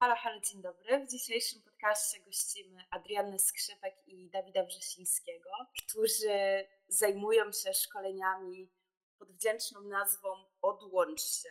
Halo, 0.00 0.16
halo, 0.16 0.40
dzień 0.40 0.62
dobry. 0.62 1.06
W 1.06 1.10
dzisiejszym 1.10 1.62
podcaście 1.62 2.20
gościmy 2.20 2.84
Adriannę 2.90 3.38
Skrzypek 3.38 3.94
i 4.06 4.30
Dawida 4.30 4.64
Wrzesińskiego, 4.64 5.50
którzy 5.82 6.66
zajmują 6.88 7.52
się 7.52 7.74
szkoleniami 7.74 8.70
pod 9.18 9.32
wdzięczną 9.32 9.80
nazwą 9.80 10.28
Odłącz 10.62 11.22
się, 11.22 11.50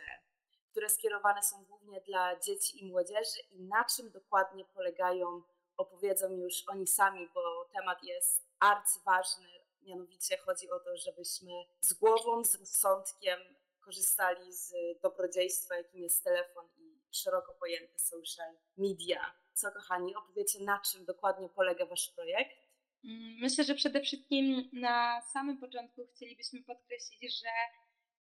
które 0.70 0.88
skierowane 0.88 1.42
są 1.42 1.64
głównie 1.64 2.00
dla 2.00 2.40
dzieci 2.40 2.82
i 2.82 2.90
młodzieży 2.90 3.40
i 3.50 3.62
na 3.62 3.84
czym 3.84 4.10
dokładnie 4.10 4.64
polegają, 4.64 5.42
opowiedzą 5.76 6.30
już 6.30 6.64
oni 6.68 6.86
sami, 6.86 7.28
bo 7.34 7.68
temat 7.72 8.02
jest 8.02 8.44
arcyważny. 8.60 9.48
Mianowicie 9.82 10.38
chodzi 10.38 10.70
o 10.70 10.80
to, 10.80 10.96
żebyśmy 10.96 11.52
z 11.80 11.92
głową, 11.92 12.44
z 12.44 12.54
rozsądkiem 12.54 13.40
korzystali 13.80 14.52
z 14.52 14.74
dobrodziejstwa, 15.02 15.76
jakim 15.76 16.02
jest 16.02 16.24
telefon 16.24 16.68
i 16.76 16.85
szeroko 17.12 17.54
pojęte 17.60 17.98
social 17.98 18.54
media. 18.76 19.34
Co 19.52 19.72
kochani, 19.72 20.14
opowiecie 20.14 20.60
na 20.60 20.80
czym 20.80 21.04
dokładnie 21.04 21.48
polega 21.48 21.86
Wasz 21.86 22.12
projekt? 22.16 22.56
Mm, 23.04 23.36
myślę, 23.40 23.64
że 23.64 23.74
przede 23.74 24.00
wszystkim 24.00 24.70
na 24.72 25.22
samym 25.32 25.58
początku 25.58 26.06
chcielibyśmy 26.06 26.62
podkreślić, 26.62 27.40
że 27.40 27.48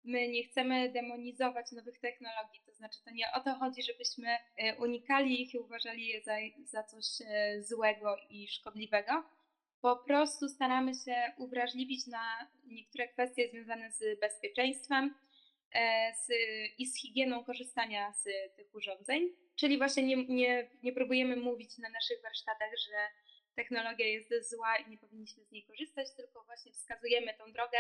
my 0.05 0.29
nie 0.29 0.45
chcemy 0.45 0.93
demonizować 0.93 1.73
nowych 1.73 1.99
technologii. 2.01 2.63
To 2.67 2.73
znaczy, 2.73 2.99
to 3.05 3.11
nie 3.11 3.33
o 3.35 3.41
to 3.41 3.55
chodzi, 3.55 3.83
żebyśmy 3.83 4.29
e, 4.57 4.77
unikali 4.77 5.43
ich 5.43 5.55
i 5.55 5.59
uważali 5.59 6.07
je 6.07 6.23
za, 6.23 6.37
za 6.65 6.83
coś 6.83 7.05
e, 7.27 7.63
złego 7.63 8.17
i 8.31 8.49
szkodliwego. 8.49 9.25
Po 9.81 9.97
prostu 9.97 10.49
staramy 10.49 10.93
się 10.95 11.33
uwrażliwić 11.39 12.07
na 12.07 12.49
niektóre 12.65 13.09
kwestie 13.09 13.49
związane 13.49 13.93
z 13.93 14.21
bezpieczeństwem 14.21 15.15
z, 16.27 16.29
i 16.79 16.87
z 16.87 17.01
higieną 17.01 17.45
korzystania 17.45 18.13
z 18.13 18.25
tych 18.57 18.75
urządzeń. 18.75 19.29
Czyli 19.57 19.79
właśnie 19.79 20.03
nie, 20.03 20.27
nie, 20.27 20.71
nie 20.83 20.93
próbujemy 20.93 21.37
mówić 21.37 21.79
na 21.79 21.89
naszych 21.89 22.23
warsztatach, 22.23 22.71
że 22.89 22.97
technologia 23.55 24.07
jest 24.07 24.51
zła 24.51 24.77
i 24.77 24.91
nie 24.91 24.99
powinniśmy 24.99 25.45
z 25.45 25.51
niej 25.51 25.65
korzystać, 25.65 26.09
tylko 26.17 26.45
właśnie 26.45 26.73
wskazujemy 26.73 27.35
tą 27.35 27.53
drogę 27.53 27.79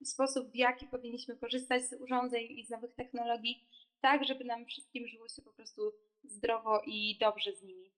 i 0.00 0.06
sposób, 0.06 0.50
w 0.50 0.56
jaki 0.56 0.86
powinniśmy 0.86 1.36
korzystać 1.36 1.84
z 1.84 1.92
urządzeń 1.92 2.46
i 2.50 2.66
z 2.66 2.70
nowych 2.70 2.94
technologii, 2.94 3.68
tak, 4.00 4.24
żeby 4.24 4.44
nam 4.44 4.66
wszystkim 4.66 5.08
żyło 5.08 5.28
się 5.28 5.42
po 5.42 5.52
prostu 5.52 5.92
zdrowo 6.24 6.82
i 6.86 7.18
dobrze 7.20 7.52
z 7.52 7.62
nimi. 7.62 7.92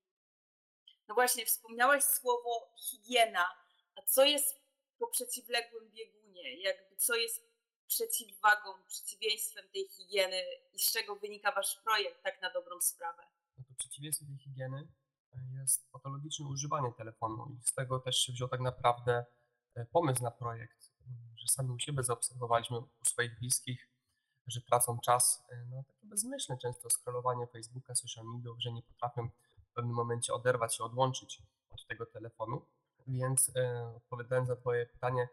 No 1.08 1.14
właśnie, 1.14 1.46
wspomniałaś 1.46 2.02
słowo 2.04 2.74
higiena. 2.90 3.46
A 3.96 4.02
co 4.02 4.24
jest 4.24 4.60
po 4.98 5.06
przeciwległym 5.06 5.90
biegunie? 5.90 6.60
Jakby 6.62 6.96
co 6.96 7.14
jest 7.14 7.45
przeciwwagą, 7.88 8.70
przeciwieństwem 8.86 9.64
tej 9.72 9.88
higieny 9.88 10.42
i 10.72 10.78
z 10.78 10.92
czego 10.92 11.16
wynika 11.16 11.52
wasz 11.52 11.80
projekt, 11.84 12.22
tak 12.22 12.42
na 12.42 12.52
dobrą 12.52 12.80
sprawę? 12.80 13.22
No 13.58 13.64
to 13.68 13.74
przeciwieństwem 13.74 14.28
tej 14.28 14.38
higieny 14.38 14.88
jest 15.60 15.90
patologiczne 15.92 16.46
używanie 16.46 16.92
telefonu 16.92 17.56
i 17.58 17.66
z 17.66 17.74
tego 17.74 17.98
też 17.98 18.16
się 18.16 18.32
wziął 18.32 18.48
tak 18.48 18.60
naprawdę 18.60 19.24
e, 19.74 19.86
pomysł 19.86 20.22
na 20.22 20.30
projekt, 20.30 20.92
że 21.36 21.48
sami 21.48 21.70
u 21.70 21.78
siebie 21.78 22.02
zaobserwowaliśmy 22.02 22.78
u 22.78 23.04
swoich 23.04 23.38
bliskich, 23.38 23.88
że 24.46 24.60
tracą 24.60 24.98
czas, 24.98 25.44
e, 25.50 25.64
no 25.64 25.84
takie 25.88 26.06
bezmyślne 26.06 26.58
często 26.58 26.90
scrollowanie 26.90 27.46
Facebooka, 27.46 27.94
social 27.94 28.24
media, 28.24 28.50
że 28.58 28.72
nie 28.72 28.82
potrafią 28.82 29.28
w 29.70 29.72
pewnym 29.74 29.94
momencie 29.94 30.34
oderwać 30.34 30.76
się, 30.76 30.84
odłączyć 30.84 31.42
od 31.70 31.86
tego 31.86 32.06
telefonu. 32.06 32.66
Więc 33.06 33.56
e, 33.56 33.92
odpowiadając 33.96 34.48
na 34.48 34.56
Twoje 34.56 34.86
pytanie, 34.86 35.28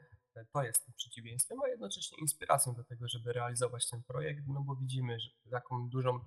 to 0.53 0.64
jest 0.64 0.86
tym 0.86 0.94
przeciwieństwem, 0.94 1.62
a 1.62 1.67
jednocześnie 1.67 2.17
inspiracją 2.17 2.73
do 2.73 2.84
tego, 2.84 3.08
żeby 3.08 3.34
realizować 3.34 3.89
ten 3.89 4.03
projekt, 4.03 4.44
no 4.48 4.62
bo 4.62 4.75
widzimy, 4.75 5.20
że 5.20 5.30
jaką 5.45 5.90
dużą 5.90 6.20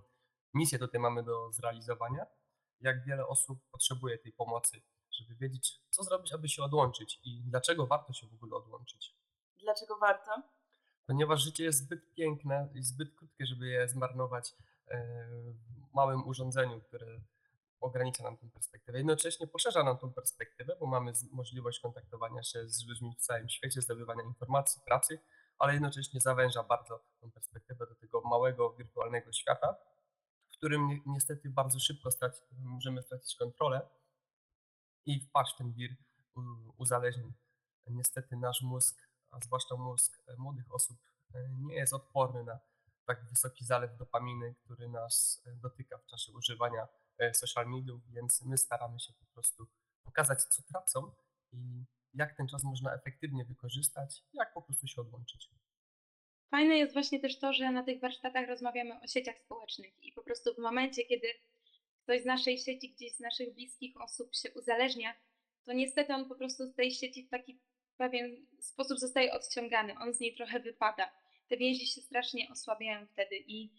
misję 0.55 0.79
tutaj 0.79 1.01
mamy 1.01 1.23
do 1.23 1.53
zrealizowania 1.53 2.27
jak 2.81 3.05
wiele 3.05 3.27
osób 3.27 3.59
potrzebuje 3.71 4.19
tej 4.19 4.33
pomocy, 4.33 4.83
żeby 5.11 5.35
wiedzieć, 5.35 5.81
co 5.91 6.03
zrobić, 6.03 6.33
aby 6.33 6.49
się 6.49 6.63
odłączyć 6.63 7.21
i 7.25 7.43
dlaczego 7.45 7.87
warto 7.87 8.13
się 8.13 8.27
w 8.27 8.35
ogóle 8.35 8.57
odłączyć. 8.57 9.17
Dlaczego 9.61 9.99
warto? 9.99 10.43
Ponieważ 11.07 11.43
życie 11.43 11.65
jest 11.65 11.79
zbyt 11.79 12.15
piękne 12.15 12.69
i 12.75 12.83
zbyt 12.83 13.15
krótkie, 13.15 13.47
żeby 13.47 13.67
je 13.67 13.89
zmarnować 13.89 14.55
e, 14.89 14.99
w 15.91 15.95
małym 15.95 16.27
urządzeniu, 16.27 16.81
które 16.81 17.21
ogranicza 17.81 18.23
nam 18.23 18.37
tę 18.37 18.51
perspektywę. 18.51 18.99
Jednocześnie 18.99 19.47
poszerza 19.47 19.83
nam 19.83 19.99
tę 19.99 20.13
perspektywę, 20.13 20.77
bo 20.81 20.87
mamy 20.87 21.13
możliwość 21.33 21.81
kontaktowania 21.81 22.43
się 22.43 22.69
z 22.69 22.87
ludźmi 22.87 23.15
w 23.19 23.21
całym 23.21 23.49
świecie, 23.49 23.83
zdobywania 23.83 24.23
informacji, 24.23 24.83
pracy, 24.85 25.19
ale 25.59 25.73
jednocześnie 25.73 26.21
zawęża 26.21 26.63
bardzo 26.63 27.05
tę 27.21 27.31
perspektywę 27.31 27.87
do 27.87 27.95
tego 27.95 28.21
małego, 28.21 28.73
wirtualnego 28.73 29.33
świata, 29.33 29.77
w 30.49 30.57
którym 30.57 31.03
niestety 31.07 31.51
bardzo 31.51 31.81
szybko 31.81 32.11
straci, 32.11 32.41
możemy 32.59 33.03
stracić 33.03 33.37
kontrolę 33.37 33.89
i 35.07 35.21
wpaść 35.21 35.55
w 35.55 35.59
ten 35.59 35.73
wir 35.73 35.91
uzależnień. 36.77 37.33
Niestety 37.87 38.37
nasz 38.37 38.63
mózg, 38.63 38.97
a 39.31 39.41
zwłaszcza 39.41 39.77
mózg 39.77 40.23
e, 40.29 40.37
młodych 40.37 40.75
osób, 40.75 40.99
e, 41.35 41.49
nie 41.49 41.75
jest 41.75 41.93
odporny 41.93 42.45
na 42.45 42.59
tak 43.07 43.25
wysoki 43.31 43.65
zalew 43.65 43.97
dopaminy, 43.97 44.55
który 44.65 44.89
nas 44.89 45.43
e, 45.47 45.57
dotyka 45.57 45.99
w 45.99 46.07
czasie 46.07 46.33
używania 46.33 46.89
social 47.33 47.67
mediów, 47.67 48.03
więc 48.13 48.43
my 48.43 48.59
staramy 48.59 49.01
się 49.01 49.13
po 49.13 49.27
prostu 49.27 49.67
pokazać, 50.05 50.43
co 50.43 50.63
tracą 50.63 51.13
i 51.53 51.85
jak 52.15 52.37
ten 52.37 52.49
czas 52.49 52.65
można 52.65 52.95
efektywnie 52.95 53.45
wykorzystać, 53.45 54.25
jak 54.33 54.55
po 54.55 54.63
prostu 54.63 54.87
się 54.87 55.01
odłączyć. 55.01 55.51
Fajne 56.51 56.77
jest 56.77 56.93
właśnie 56.93 57.21
też 57.21 57.39
to, 57.39 57.53
że 57.53 57.73
na 57.73 57.83
tych 57.83 58.01
warsztatach 58.01 58.49
rozmawiamy 58.49 59.01
o 59.01 59.07
sieciach 59.07 59.39
społecznych 59.39 60.05
i 60.05 60.13
po 60.13 60.23
prostu 60.23 60.55
w 60.55 60.59
momencie, 60.59 61.05
kiedy 61.05 61.27
ktoś 62.03 62.23
z 62.23 62.25
naszej 62.25 62.59
sieci, 62.59 62.93
gdzieś 62.93 63.13
z 63.13 63.21
naszych 63.21 63.55
bliskich 63.55 64.01
osób 64.01 64.35
się 64.35 64.53
uzależnia, 64.53 65.15
to 65.65 65.73
niestety 65.73 66.15
on 66.15 66.29
po 66.29 66.35
prostu 66.35 66.67
z 66.67 66.75
tej 66.75 66.91
sieci 66.91 67.27
w 67.27 67.31
taki 67.31 67.61
pewien 67.97 68.47
sposób 68.61 68.99
zostaje 68.99 69.33
odciągany, 69.33 69.95
on 69.99 70.15
z 70.15 70.21
niej 70.21 70.35
trochę 70.35 70.61
wypada. 70.61 71.11
Te 71.49 71.57
więzi 71.57 71.87
się 71.87 72.01
strasznie 72.01 72.49
osłabiają 72.51 73.07
wtedy 73.07 73.37
i, 73.37 73.71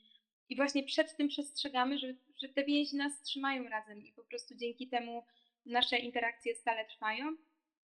i 0.50 0.56
właśnie 0.56 0.84
przed 0.84 1.18
tym 1.18 1.28
przestrzegamy, 1.28 1.98
że, 1.98 2.08
że 2.42 2.50
te 2.50 2.64
więzi 2.64 2.96
nas 2.96 3.22
trzymają 3.22 3.70
razem 3.70 4.06
i 4.06 4.14
po 4.14 4.24
prostu 4.24 4.56
dzięki 4.56 4.88
temu 4.88 5.24
nasze 5.66 5.98
interakcje 5.98 6.56
stale 6.56 6.86
trwają 6.86 7.38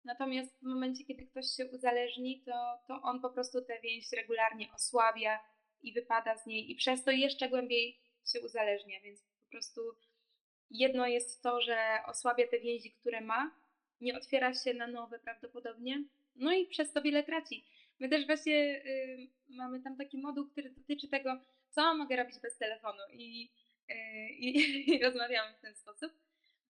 Natomiast 0.05 0.59
w 0.59 0.63
momencie, 0.63 1.03
kiedy 1.03 1.25
ktoś 1.25 1.45
się 1.57 1.65
uzależni, 1.65 2.41
to, 2.45 2.79
to 2.87 3.01
on 3.01 3.21
po 3.21 3.29
prostu 3.29 3.61
tę 3.61 3.79
więź 3.83 4.11
regularnie 4.11 4.71
osłabia 4.75 5.39
i 5.81 5.93
wypada 5.93 6.37
z 6.37 6.45
niej 6.45 6.71
i 6.71 6.75
przez 6.75 7.03
to 7.03 7.11
jeszcze 7.11 7.49
głębiej 7.49 7.99
się 8.33 8.41
uzależnia, 8.41 9.01
więc 9.01 9.21
po 9.21 9.51
prostu 9.51 9.81
jedno 10.71 11.07
jest 11.07 11.43
to, 11.43 11.61
że 11.61 11.99
osłabia 12.07 12.47
te 12.47 12.59
więzi, 12.59 12.91
które 12.91 13.21
ma, 13.21 13.51
nie 14.01 14.17
otwiera 14.17 14.53
się 14.53 14.73
na 14.73 14.87
nowe 14.87 15.19
prawdopodobnie, 15.19 16.03
no 16.35 16.53
i 16.53 16.67
przez 16.67 16.93
to 16.93 17.01
wiele 17.01 17.23
traci. 17.23 17.65
My 17.99 18.09
też 18.09 18.25
właśnie 18.25 18.83
y, 18.85 19.27
mamy 19.49 19.81
tam 19.81 19.97
taki 19.97 20.17
moduł, 20.17 20.47
który 20.47 20.69
dotyczy 20.69 21.07
tego, 21.07 21.41
co 21.69 21.95
mogę 21.95 22.15
robić 22.15 22.39
bez 22.39 22.57
telefonu 22.57 23.03
i, 23.13 23.51
i, 24.29 24.49
i 24.95 25.03
rozmawiamy 25.03 25.57
w 25.57 25.61
ten 25.61 25.75
sposób. 25.75 26.11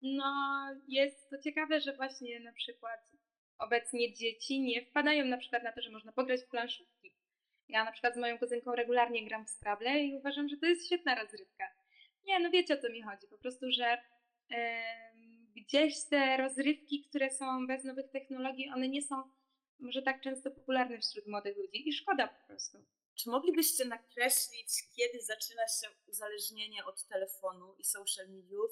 No, 0.03 0.34
jest 0.88 1.31
to 1.31 1.38
ciekawe, 1.38 1.81
że 1.81 1.97
właśnie 1.97 2.41
na 2.41 2.53
przykład 2.53 3.00
obecnie 3.59 4.12
dzieci 4.12 4.60
nie 4.60 4.87
wpadają 4.87 5.25
na 5.25 5.38
przykład 5.38 5.62
na 5.62 5.72
to, 5.72 5.82
że 5.82 5.91
można 5.91 6.12
pograć 6.12 6.41
w 6.43 6.49
planszówki. 6.49 7.12
Ja 7.69 7.84
na 7.84 7.93
przykład 7.93 8.15
z 8.15 8.19
moją 8.19 8.38
kuzynką 8.38 8.75
regularnie 8.75 9.27
gram 9.27 9.47
w 9.47 9.50
Scrabble 9.50 10.00
i 10.00 10.16
uważam, 10.16 10.49
że 10.49 10.56
to 10.56 10.66
jest 10.66 10.87
świetna 10.87 11.15
rozrywka. 11.15 11.65
Nie, 12.25 12.41
no 12.41 12.50
wiecie 12.50 12.75
o 12.75 12.82
co 12.82 12.88
mi 12.91 13.03
chodzi. 13.03 13.27
Po 13.31 13.38
prostu, 13.38 13.66
że 13.71 13.98
yy, 14.50 14.56
gdzieś 15.56 15.94
te 16.10 16.37
rozrywki, 16.37 17.04
które 17.09 17.31
są 17.31 17.66
bez 17.66 17.84
nowych 17.84 18.10
technologii, 18.10 18.71
one 18.71 18.88
nie 18.88 19.03
są 19.03 19.22
może 19.81 20.03
tak 20.03 20.21
często 20.21 20.50
popularne 20.50 20.98
wśród 20.98 21.27
młodych 21.27 21.56
ludzi 21.56 21.88
i 21.88 21.93
szkoda 21.93 22.28
po 22.28 22.47
prostu. 22.47 22.78
Czy 23.16 23.31
moglibyście 23.31 23.84
nakreślić, 23.84 24.69
kiedy 24.97 25.22
zaczyna 25.22 25.69
się 25.69 25.88
uzależnienie 26.06 26.84
od 26.84 27.06
telefonu 27.06 27.75
i 27.78 27.84
social 27.84 28.28
mediów? 28.28 28.71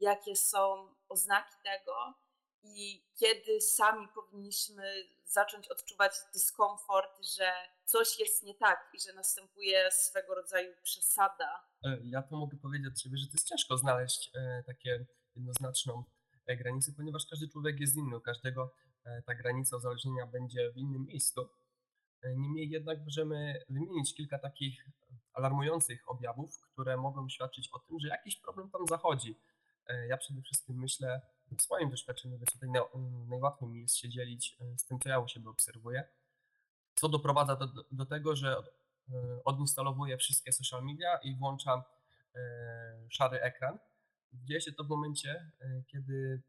Jakie 0.00 0.36
są 0.36 0.94
oznaki 1.08 1.54
tego? 1.64 2.24
i 2.64 3.04
kiedy 3.14 3.60
sami 3.60 4.08
powinniśmy 4.14 4.82
zacząć 5.24 5.68
odczuwać 5.68 6.12
dyskomfort, 6.34 7.24
że 7.36 7.52
coś 7.84 8.18
jest 8.20 8.42
nie 8.42 8.54
tak 8.54 8.90
i 8.94 9.00
że 9.00 9.12
następuje 9.12 9.90
swego 9.90 10.34
rodzaju 10.34 10.72
przesada. 10.82 11.64
E, 11.84 11.98
ja 12.04 12.22
to 12.22 12.36
mogę 12.36 12.56
powiedzieć 12.56 12.88
od 12.92 13.00
siebie, 13.00 13.16
że 13.18 13.26
to 13.26 13.32
jest 13.32 13.48
ciężko 13.48 13.76
znaleźć 13.76 14.30
e, 14.34 14.62
takie 14.66 15.06
jednoznaczną 15.36 16.04
e, 16.46 16.56
granicę, 16.56 16.92
ponieważ 16.96 17.26
każdy 17.30 17.48
człowiek 17.48 17.80
jest 17.80 17.96
inny, 17.96 18.16
u 18.16 18.20
każdego 18.20 18.74
ta 19.26 19.34
granica 19.34 19.76
uzależnienia 19.76 20.26
będzie 20.26 20.72
w 20.72 20.76
innym 20.76 21.06
miejscu. 21.06 21.48
Niemniej 22.36 22.70
jednak 22.70 22.98
możemy 23.04 23.64
wymienić 23.68 24.14
kilka 24.14 24.38
takich 24.38 24.86
alarmujących 25.32 26.02
objawów, 26.06 26.58
które 26.60 26.96
mogą 26.96 27.28
świadczyć 27.28 27.68
o 27.72 27.78
tym, 27.78 28.00
że 28.00 28.08
jakiś 28.08 28.36
problem 28.36 28.70
tam 28.70 28.86
zachodzi. 28.86 29.38
Ja 30.08 30.16
przede 30.16 30.42
wszystkim 30.42 30.76
myślę 30.76 31.20
w 31.58 31.62
swoim 31.62 31.90
doświadczeniu, 31.90 32.38
więc 32.38 32.52
tutaj 32.52 32.68
najłatwiej 33.28 33.68
mi 33.68 33.80
jest 33.80 33.96
się 33.96 34.08
dzielić 34.08 34.56
e, 34.60 34.78
z 34.78 34.84
tym, 34.84 34.98
co 34.98 35.08
ja 35.08 35.18
u 35.18 35.28
siebie 35.28 35.48
obserwuję, 35.48 36.04
co 36.94 37.08
doprowadza 37.08 37.56
do, 37.56 37.68
do 37.92 38.06
tego, 38.06 38.36
że 38.36 38.56
e, 38.56 38.62
odinstalowuję 39.44 40.16
wszystkie 40.16 40.52
social 40.52 40.84
media 40.84 41.16
i 41.16 41.36
włączam 41.36 41.82
e, 42.34 43.06
szary 43.10 43.40
ekran, 43.40 43.78
dzieje 44.32 44.60
się 44.60 44.72
to 44.72 44.84
w 44.84 44.88
momencie, 44.88 45.50
e, 45.60 45.82
kiedy 45.86 46.42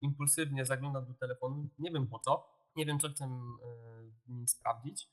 impulsywnie 0.00 0.64
zaglądam 0.64 1.06
do 1.06 1.14
telefonu, 1.14 1.68
nie 1.78 1.90
wiem 1.90 2.06
po 2.06 2.18
co, 2.18 2.59
nie 2.76 2.86
wiem 2.86 3.00
co 3.00 3.08
chcę 3.08 3.24
e, 3.24 3.28
nim 4.26 4.48
sprawdzić. 4.48 5.08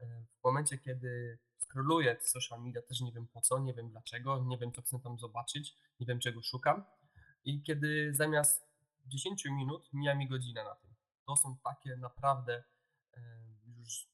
E, 0.00 0.06
w 0.40 0.44
momencie, 0.44 0.78
kiedy 0.78 1.38
scrolluję 1.58 2.16
social 2.20 2.62
media, 2.62 2.82
też 2.82 3.00
nie 3.00 3.12
wiem 3.12 3.26
po 3.26 3.40
co, 3.40 3.58
nie 3.58 3.74
wiem 3.74 3.90
dlaczego, 3.90 4.44
nie 4.44 4.58
wiem 4.58 4.72
co 4.72 4.82
chcę 4.82 5.00
tam 5.00 5.18
zobaczyć, 5.18 5.76
nie 6.00 6.06
wiem 6.06 6.20
czego 6.20 6.42
szukam. 6.42 6.84
I 7.44 7.62
kiedy 7.62 8.14
zamiast 8.14 8.68
10 9.06 9.44
minut 9.44 9.92
mija 9.92 10.14
mi 10.14 10.28
godzina 10.28 10.64
na 10.64 10.74
tym. 10.74 10.94
To 11.26 11.36
są 11.36 11.56
takie 11.64 11.96
naprawdę 11.96 12.64
już 13.76 14.08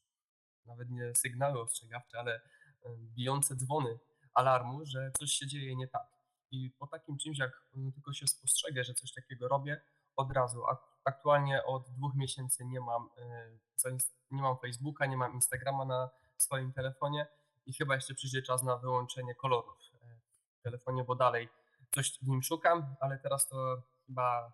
nawet 0.66 0.90
nie 0.90 1.14
sygnały 1.14 1.60
ostrzegawcze, 1.60 2.18
ale 2.18 2.40
bijące 2.88 3.56
dzwony 3.56 3.98
alarmu, 4.34 4.86
że 4.86 5.12
coś 5.18 5.32
się 5.32 5.46
dzieje 5.46 5.76
nie 5.76 5.88
tak. 5.88 6.06
I 6.50 6.70
po 6.78 6.86
takim 6.86 7.18
czymś, 7.18 7.38
jak 7.38 7.66
tylko 7.94 8.12
się 8.12 8.26
spostrzegę, 8.26 8.84
że 8.84 8.94
coś 8.94 9.12
takiego 9.12 9.48
robię, 9.48 9.80
od 10.16 10.32
razu. 10.32 10.64
Aktualnie 11.04 11.64
od 11.64 11.90
dwóch 11.90 12.14
miesięcy 12.14 12.64
nie 12.64 12.80
mam, 12.80 13.08
e, 13.18 13.94
nie 14.30 14.42
mam 14.42 14.58
Facebooka, 14.58 15.06
nie 15.06 15.16
mam 15.16 15.34
Instagrama 15.34 15.84
na 15.84 16.10
swoim 16.36 16.72
telefonie 16.72 17.26
i 17.66 17.72
chyba 17.72 17.94
jeszcze 17.94 18.14
przyjdzie 18.14 18.42
czas 18.42 18.62
na 18.62 18.76
wyłączenie 18.76 19.34
kolorów 19.34 19.78
e, 19.94 20.20
w 20.58 20.62
telefonie, 20.62 21.04
bo 21.04 21.14
dalej 21.14 21.48
coś 21.94 22.18
w 22.22 22.28
nim 22.28 22.42
szukam, 22.42 22.96
ale 23.00 23.18
teraz 23.18 23.48
to 23.48 23.82
chyba 24.06 24.52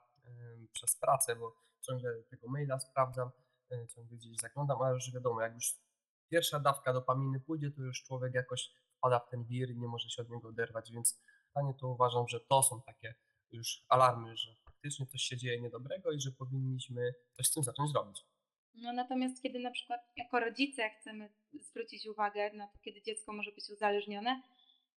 przez 0.72 0.96
pracę, 0.96 1.36
bo 1.36 1.56
ciągle 1.80 2.22
tego 2.30 2.48
maila 2.48 2.80
sprawdzam, 2.80 3.30
ciągle 3.94 4.16
gdzieś 4.16 4.36
zaglądam, 4.36 4.82
ale 4.82 4.94
już 4.94 5.12
wiadomo, 5.12 5.40
jak 5.40 5.54
już 5.54 5.74
pierwsza 6.28 6.60
dawka 6.60 6.92
dopaminy 6.92 7.40
pójdzie, 7.40 7.70
to 7.70 7.82
już 7.82 8.02
człowiek 8.02 8.34
jakoś 8.34 8.72
wpada 8.96 9.18
w 9.18 9.28
ten 9.28 9.44
wir 9.44 9.70
i 9.70 9.78
nie 9.78 9.88
może 9.88 10.10
się 10.10 10.22
od 10.22 10.30
niego 10.30 10.48
oderwać, 10.48 10.92
więc 10.92 11.20
Panie 11.52 11.74
to 11.74 11.88
uważam, 11.88 12.28
że 12.28 12.40
to 12.40 12.62
są 12.62 12.82
takie 12.82 13.14
już 13.50 13.84
alarmy, 13.88 14.36
że 14.36 14.56
faktycznie 14.80 15.06
coś 15.06 15.22
się 15.22 15.36
dzieje 15.36 15.60
niedobrego 15.60 16.12
i 16.12 16.20
że 16.20 16.30
powinniśmy 16.30 17.14
coś 17.32 17.46
z 17.46 17.52
tym 17.52 17.62
zacząć 17.62 17.94
robić. 17.94 18.24
No 18.74 18.92
natomiast 18.92 19.42
kiedy 19.42 19.58
na 19.58 19.70
przykład 19.70 20.00
jako 20.16 20.40
rodzice 20.40 20.90
chcemy 20.90 21.28
zwrócić 21.60 22.06
uwagę 22.06 22.52
na 22.52 22.66
to, 22.66 22.78
kiedy 22.78 23.02
dziecko 23.02 23.32
może 23.32 23.52
być 23.52 23.70
uzależnione, 23.70 24.42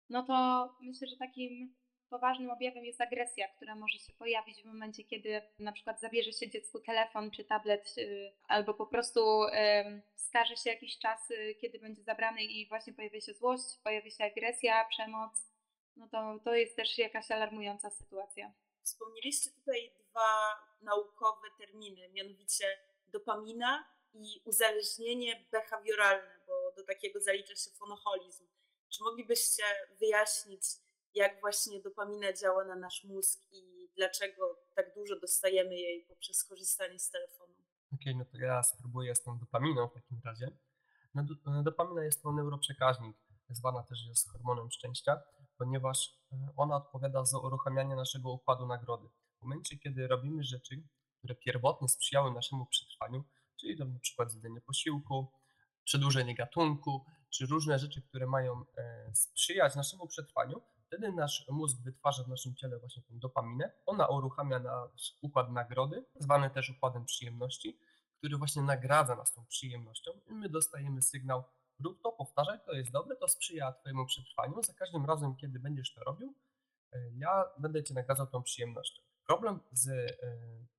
no 0.10 0.24
to 0.24 0.70
myślę, 0.82 1.08
że 1.08 1.18
takim 1.18 1.76
poważnym 2.10 2.52
objawem 2.52 2.86
jest 2.86 3.02
agresja, 3.02 3.48
która 3.48 3.76
może 3.76 4.00
się 4.00 4.14
pojawić 4.14 4.62
w 4.62 4.66
momencie, 4.66 5.04
kiedy 5.04 5.42
na 5.60 5.72
przykład 5.72 6.02
zabierze 6.02 6.32
się 6.32 6.50
dziecku 6.50 6.80
telefon 6.80 7.32
czy 7.32 7.44
tablet, 7.44 7.96
y, 7.98 8.32
albo 8.48 8.74
po 8.74 8.88
prostu 8.88 9.22
wskaże 10.16 10.56
się 10.56 10.70
jakiś 10.70 11.00
czas, 11.00 11.32
y, 11.32 11.56
kiedy 11.62 11.80
będzie 11.80 12.04
zabrany 12.04 12.44
i 12.44 12.68
właśnie 12.68 12.94
pojawia 12.94 13.22
się 13.22 13.34
złość, 13.34 13.64
pojawia 13.84 14.10
się 14.10 14.24
agresja, 14.24 14.86
przemoc, 14.90 15.54
no 15.96 16.08
to, 16.08 16.40
to 16.44 16.56
jest 16.56 16.76
też 16.76 16.98
jakaś 16.98 17.32
alarmująca 17.32 17.90
sytuacja. 17.90 18.54
Wspomnieliście 18.84 19.52
tutaj 19.52 19.94
dwa 20.10 20.56
naukowe 20.82 21.48
terminy, 21.58 22.10
mianowicie 22.10 22.66
dopamina 23.08 23.86
i 24.14 24.42
uzależnienie 24.46 25.46
behawioralne, 25.52 26.40
bo 26.48 26.72
do 26.78 26.84
takiego 26.84 27.22
zalicza 27.22 27.56
się 27.56 27.72
fonoholizm. 27.72 28.48
Czy 28.90 29.04
moglibyście 29.04 29.64
wyjaśnić, 30.00 30.62
jak 31.14 31.42
właśnie 31.42 31.82
dopamina 31.82 32.34
działa 32.34 32.66
na 32.66 32.76
nasz 32.76 33.04
mózg 33.04 33.40
i 33.52 33.90
dlaczego 33.96 34.60
tak 34.76 34.94
dużo 34.96 35.20
dostajemy 35.20 35.76
jej 35.76 36.06
poprzez 36.06 36.44
korzystanie 36.44 37.00
z 37.00 37.10
telefonu? 37.10 37.54
Okej, 37.94 38.14
okay, 38.14 38.16
no 38.16 38.26
to 38.26 38.38
ja 38.38 38.64
spróbuję 38.64 39.16
z 39.16 39.24
tą 39.24 39.40
dopaminą 39.40 39.88
w 39.88 39.94
takim 39.94 40.22
razie. 40.26 40.58
No, 41.16 41.24
dopamina 41.64 42.04
jest 42.04 42.24
to 42.24 42.32
neuroprzekaźnik, 42.32 43.18
zwana 43.50 43.84
też 43.84 44.06
jest 44.06 44.32
hormonem 44.32 44.72
szczęścia, 44.72 45.22
ponieważ 45.58 46.18
e, 46.32 46.50
ona 46.58 46.76
odpowiada 46.76 47.26
za 47.26 47.40
uruchamianie 47.40 47.96
naszego 47.96 48.32
układu 48.32 48.68
nagrody. 48.68 49.08
W 49.40 49.42
momencie, 49.42 49.78
kiedy 49.78 50.08
robimy 50.08 50.44
rzeczy, 50.44 50.84
które 51.18 51.36
pierwotnie 51.36 51.88
sprzyjały 51.88 52.32
naszemu 52.32 52.66
przetrwaniu, 52.66 53.24
czyli 53.56 53.78
to 53.78 53.86
na 53.86 54.00
przykład 54.00 54.34
jedzenie 54.34 54.62
posiłku, 54.62 55.32
przedłużenie 55.84 56.36
gatunku, 56.36 57.06
czy 57.30 57.46
różne 57.46 57.80
rzeczy, 57.80 58.02
które 58.02 58.28
mają 58.28 58.66
e, 58.78 59.16
sprzyjać 59.16 59.76
naszemu 59.76 60.08
przetrwaniu, 60.08 60.62
wtedy 60.88 61.12
nasz 61.12 61.46
mózg 61.50 61.82
wytwarza 61.82 62.24
w 62.24 62.28
naszym 62.28 62.56
ciele 62.56 62.80
właśnie 62.80 63.04
tę 63.04 63.14
dopaminę. 63.14 63.72
Ona 63.86 64.08
uruchamia 64.08 64.60
nasz 64.60 65.18
układ 65.22 65.52
nagrody, 65.52 66.06
zwany 66.16 66.50
też 66.50 66.70
układem 66.70 67.06
przyjemności, 67.06 67.78
który 68.18 68.38
właśnie 68.38 68.62
nagradza 68.62 69.16
nas 69.16 69.34
tą 69.34 69.46
przyjemnością 69.46 70.12
i 70.28 70.34
my 70.34 70.50
dostajemy 70.50 71.02
sygnał 71.02 71.44
rób 71.80 72.02
to, 72.02 72.12
powtarzaj, 72.12 72.60
to 72.66 72.74
jest 72.74 72.92
dobre, 72.92 73.16
to 73.16 73.28
sprzyja 73.28 73.72
Twojemu 73.72 74.06
przetrwaniu. 74.06 74.64
Za 74.64 74.74
każdym 74.74 75.06
razem, 75.06 75.36
kiedy 75.36 75.60
będziesz 75.60 75.94
to 75.94 76.04
robił, 76.04 76.34
e, 76.94 77.00
ja 77.16 77.46
będę 77.60 77.84
Cię 77.84 77.94
nagradzał 77.94 78.28
tą 78.28 78.44
przyjemnością. 78.44 79.02
Problem 79.28 79.60
z 79.72 79.88
e, 79.90 80.18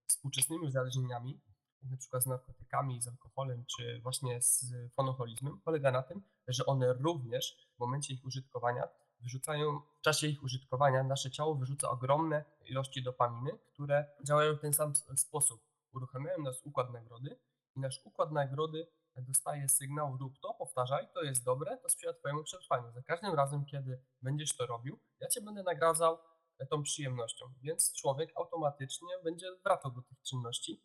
współczesnymi 0.06 0.66
uzależnieniami, 0.66 1.40
na 1.82 1.96
przykład 1.96 2.22
z 2.22 2.26
narkotykami, 2.26 3.02
z 3.02 3.08
alkoholem, 3.08 3.64
czy 3.76 4.00
właśnie 4.02 4.42
z 4.42 4.74
fonoholizmem, 4.96 5.60
polega 5.64 5.90
na 5.90 6.02
tym, 6.02 6.22
że 6.48 6.66
one 6.66 6.92
również 6.92 7.68
w 7.76 7.78
momencie 7.78 8.14
ich 8.14 8.24
użytkowania 8.24 8.88
wyrzucają, 9.20 9.80
w 9.80 10.00
czasie 10.00 10.26
ich 10.26 10.42
użytkowania 10.42 11.02
nasze 11.02 11.30
ciało 11.30 11.54
wyrzuca 11.54 11.90
ogromne 11.90 12.44
ilości 12.64 13.02
dopaminy, 13.02 13.58
które 13.72 14.06
działają 14.24 14.56
w 14.56 14.60
ten 14.60 14.74
sam 14.74 14.92
sposób. 15.16 15.60
Uruchamiają 15.92 16.42
nas 16.42 16.62
układ 16.64 16.92
nagrody 16.92 17.38
i 17.76 17.80
nasz 17.80 18.00
układ 18.04 18.32
nagrody 18.32 18.86
dostaje 19.16 19.68
sygnał 19.68 20.16
rób 20.16 20.38
to, 20.38 20.53
powtarzaj, 20.74 21.08
to 21.14 21.22
jest 21.22 21.44
dobre, 21.44 21.78
to 21.82 21.88
sprzyja 21.88 22.12
Twojemu 22.12 22.44
przetrwaniu. 22.44 22.92
Za 22.92 23.02
każdym 23.02 23.34
razem, 23.34 23.64
kiedy 23.64 24.00
będziesz 24.22 24.56
to 24.56 24.66
robił, 24.66 24.98
ja 25.20 25.28
Cię 25.28 25.40
będę 25.40 25.62
nagradzał 25.62 26.18
e, 26.58 26.66
tą 26.66 26.82
przyjemnością, 26.82 27.46
więc 27.62 27.92
człowiek 27.92 28.32
automatycznie 28.36 29.08
będzie 29.24 29.46
wracał 29.64 29.90
do 29.90 30.02
tych 30.02 30.22
czynności. 30.22 30.82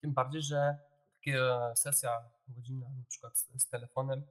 Tym 0.00 0.14
bardziej, 0.14 0.42
że 0.42 0.78
taka 1.24 1.76
sesja 1.76 2.30
godzina 2.48 2.86
na 2.88 3.04
przykład 3.08 3.38
z, 3.38 3.62
z 3.62 3.68
telefonem 3.68 4.22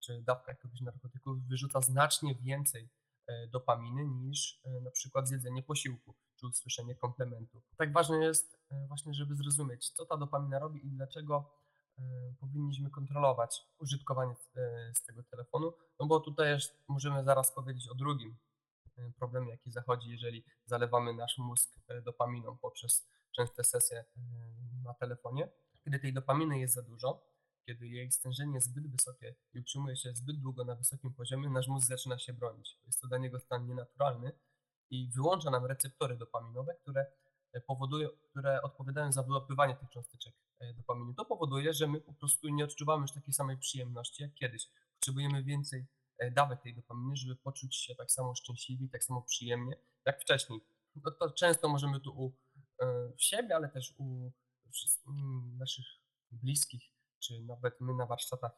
czy 0.00 0.22
dawka 0.22 0.52
jakiegoś 0.52 0.80
narkotyku 0.80 1.36
wyrzuca 1.48 1.80
znacznie 1.80 2.34
więcej 2.34 2.88
e, 3.26 3.46
dopaminy 3.46 4.06
niż 4.06 4.60
e, 4.64 4.80
na 4.80 4.90
przykład 4.90 5.28
zjedzenie 5.28 5.62
posiłku 5.62 6.14
czy 6.36 6.46
usłyszenie 6.46 6.94
komplementu. 6.94 7.62
Tak 7.76 7.92
ważne 7.92 8.24
jest 8.24 8.58
właśnie, 8.88 9.14
żeby 9.14 9.36
zrozumieć, 9.36 9.90
co 9.90 10.06
ta 10.06 10.16
dopamina 10.16 10.58
robi 10.58 10.86
i 10.86 10.90
dlaczego 10.90 11.65
E, 11.65 11.65
powinniśmy 12.40 12.90
kontrolować 12.90 13.62
użytkowanie 13.78 14.34
e, 14.56 14.94
z 14.94 15.02
tego 15.02 15.22
telefonu, 15.22 15.72
no 16.00 16.06
bo 16.06 16.20
tutaj 16.20 16.58
możemy 16.88 17.24
zaraz 17.24 17.52
powiedzieć 17.52 17.88
o 17.88 17.94
drugim 17.94 18.36
e, 18.98 19.12
problemie, 19.18 19.50
jaki 19.50 19.70
zachodzi, 19.70 20.10
jeżeli 20.10 20.44
zalewamy 20.66 21.14
nasz 21.14 21.38
mózg 21.38 21.70
dopaminą 22.04 22.58
poprzez 22.58 23.08
częste 23.36 23.64
sesje 23.64 24.04
na 24.84 24.94
telefonie. 24.94 25.48
Kiedy 25.84 25.98
tej 25.98 26.12
dopaminy 26.12 26.58
jest 26.58 26.74
za 26.74 26.82
dużo, 26.82 27.36
kiedy 27.66 27.88
jej 27.88 28.12
stężenie 28.12 28.54
jest 28.54 28.66
zbyt 28.66 28.90
wysokie 28.90 29.34
i 29.52 29.60
utrzymuje 29.60 29.96
się 29.96 30.14
zbyt 30.14 30.40
długo 30.40 30.64
na 30.64 30.74
wysokim 30.74 31.14
poziomie, 31.14 31.50
nasz 31.50 31.68
mózg 31.68 31.88
zaczyna 31.88 32.18
się 32.18 32.32
bronić. 32.32 32.78
Jest 32.86 33.00
to 33.00 33.08
dla 33.08 33.18
niego 33.18 33.40
stan 33.40 33.66
nienaturalny 33.66 34.32
i 34.90 35.10
wyłącza 35.14 35.50
nam 35.50 35.66
receptory 35.66 36.16
dopaminowe, 36.16 36.74
które 36.74 37.06
powodują, 37.66 38.08
które 38.30 38.62
odpowiadają 38.62 39.12
za 39.12 39.22
wyłapywanie 39.22 39.76
tych 39.76 39.90
cząsteczek 39.90 40.34
E, 40.60 40.74
dopaminy. 40.74 41.14
To 41.14 41.24
powoduje, 41.24 41.72
że 41.72 41.86
my 41.86 42.00
po 42.00 42.12
prostu 42.12 42.48
nie 42.48 42.64
odczuwamy 42.64 43.02
już 43.02 43.12
takiej 43.12 43.34
samej 43.34 43.58
przyjemności 43.58 44.22
jak 44.22 44.34
kiedyś. 44.34 44.68
Potrzebujemy 44.94 45.44
więcej 45.44 45.86
e, 46.18 46.30
dawek 46.30 46.62
tej 46.62 46.74
dopaminy, 46.74 47.16
żeby 47.16 47.36
poczuć 47.36 47.76
się 47.76 47.94
tak 47.94 48.12
samo 48.12 48.34
szczęśliwi, 48.34 48.88
tak 48.88 49.04
samo 49.04 49.22
przyjemnie 49.22 49.76
jak 50.04 50.20
wcześniej. 50.20 50.60
No 50.94 51.10
to 51.10 51.30
często 51.30 51.68
możemy 51.68 52.00
tu 52.00 52.10
u 52.20 52.32
e, 52.80 53.12
w 53.16 53.22
siebie, 53.22 53.56
ale 53.56 53.68
też 53.68 53.94
u 53.98 54.32
naszych 55.58 55.86
bliskich, 56.30 56.82
czy 57.18 57.42
nawet 57.42 57.80
my 57.80 57.94
na 57.94 58.06
warsztatach 58.06 58.52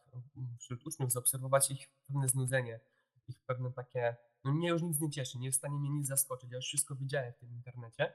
wśród 0.59 0.87
uczniów 0.87 1.13
zaobserwować 1.13 1.71
ich 1.71 1.91
pewne 2.07 2.29
znudzenie, 2.29 2.81
ich 3.29 3.41
pewne 3.47 3.73
takie, 3.73 4.17
no 4.45 4.53
mnie 4.53 4.69
już 4.69 4.83
nic 4.83 5.01
nie 5.01 5.11
cieszy, 5.11 5.39
nie 5.39 5.47
jest 5.47 5.59
w 5.59 5.61
stanie 5.61 5.79
mnie 5.79 5.91
nic 5.91 6.07
zaskoczyć, 6.07 6.51
ja 6.51 6.57
już 6.57 6.67
wszystko 6.67 6.97
widziałem 6.97 7.33
w 7.33 7.39
tym 7.39 7.53
internecie 7.53 8.13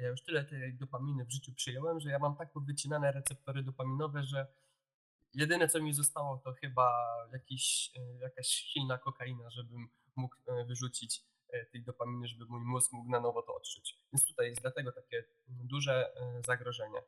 ja 0.00 0.08
już 0.08 0.22
tyle 0.22 0.44
tej 0.44 0.74
dopaminy 0.74 1.24
w 1.24 1.32
życiu 1.32 1.52
przyjąłem, 1.54 2.00
że 2.00 2.10
ja 2.10 2.18
mam 2.18 2.36
tak 2.36 2.48
wycinane 2.66 3.12
receptory 3.12 3.62
dopaminowe, 3.62 4.22
że 4.22 4.46
jedyne 5.34 5.68
co 5.68 5.80
mi 5.80 5.94
zostało 5.94 6.38
to 6.44 6.52
chyba 6.52 7.16
jakiś, 7.32 7.90
e, 7.96 8.18
jakaś 8.18 8.46
silna 8.46 8.98
kokaina, 8.98 9.50
żebym 9.50 9.88
mógł 10.16 10.36
e, 10.46 10.64
wyrzucić 10.64 11.24
e, 11.48 11.66
tej 11.66 11.82
dopaminy, 11.82 12.28
żeby 12.28 12.44
mój 12.44 12.60
mózg 12.60 12.92
mógł 12.92 13.10
na 13.10 13.20
nowo 13.20 13.42
to 13.42 13.54
odczuć. 13.54 13.98
Więc 14.12 14.26
tutaj 14.26 14.48
jest 14.48 14.60
dlatego 14.60 14.92
takie 14.92 15.24
duże 15.48 16.12
zagrożenie. 16.46 17.02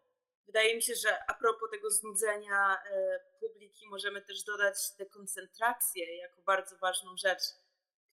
Wydaje 0.47 0.77
mi 0.77 0.83
się, 0.83 0.95
że 0.95 1.31
a 1.31 1.35
propos 1.35 1.71
tego 1.71 1.91
znudzenia 1.91 2.77
publiki, 3.41 3.89
możemy 3.89 4.23
też 4.23 4.45
dodać 4.45 4.77
dekoncentrację 4.99 6.17
jako 6.17 6.43
bardzo 6.43 6.79
ważną 6.79 7.17
rzecz, 7.17 7.43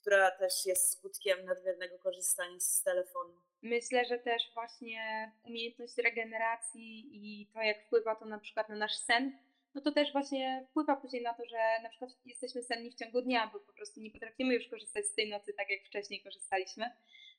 która 0.02 0.32
też 0.32 0.66
jest 0.66 0.92
skutkiem 0.92 1.46
nadmiernego 1.46 2.00
korzystania 2.00 2.60
z 2.60 2.84
telefonu. 2.84 3.34
Myślę, 3.62 4.06
że 4.06 4.20
też 4.20 4.44
właśnie 4.54 5.32
umiejętność 5.44 5.98
regeneracji 5.98 7.10
i 7.14 7.48
to, 7.54 7.62
jak 7.62 7.86
wpływa 7.86 8.16
to 8.16 8.26
na 8.26 8.40
przykład 8.40 8.70
na 8.70 8.76
nasz 8.76 8.96
sen, 8.96 9.40
no 9.76 9.82
to 9.82 9.92
też 9.92 10.12
właśnie 10.12 10.66
wpływa 10.70 10.96
później 10.96 11.22
na 11.22 11.34
to, 11.34 11.46
że 11.46 11.58
na 11.84 11.90
przykład 11.90 12.12
jesteśmy 12.26 12.64
senni 12.64 12.92
w 12.92 12.96
ciągu 12.96 13.22
dnia, 13.22 13.50
bo 13.54 13.60
po 13.60 13.74
prostu 13.74 14.02
nie 14.02 14.12
potrafimy 14.12 14.54
już 14.54 14.68
korzystać 14.68 15.06
z 15.06 15.16
tej 15.16 15.30
nocy 15.30 15.54
tak, 15.54 15.70
jak 15.70 15.84
wcześniej 15.84 16.22
korzystaliśmy. 16.24 16.92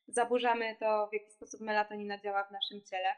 zaburzamy 0.07 0.75
to, 0.79 1.07
w 1.07 1.13
jaki 1.13 1.31
sposób 1.31 1.61
melatonina 1.61 2.17
działa 2.17 2.43
w 2.43 2.51
naszym 2.51 2.81
ciele. 2.81 3.09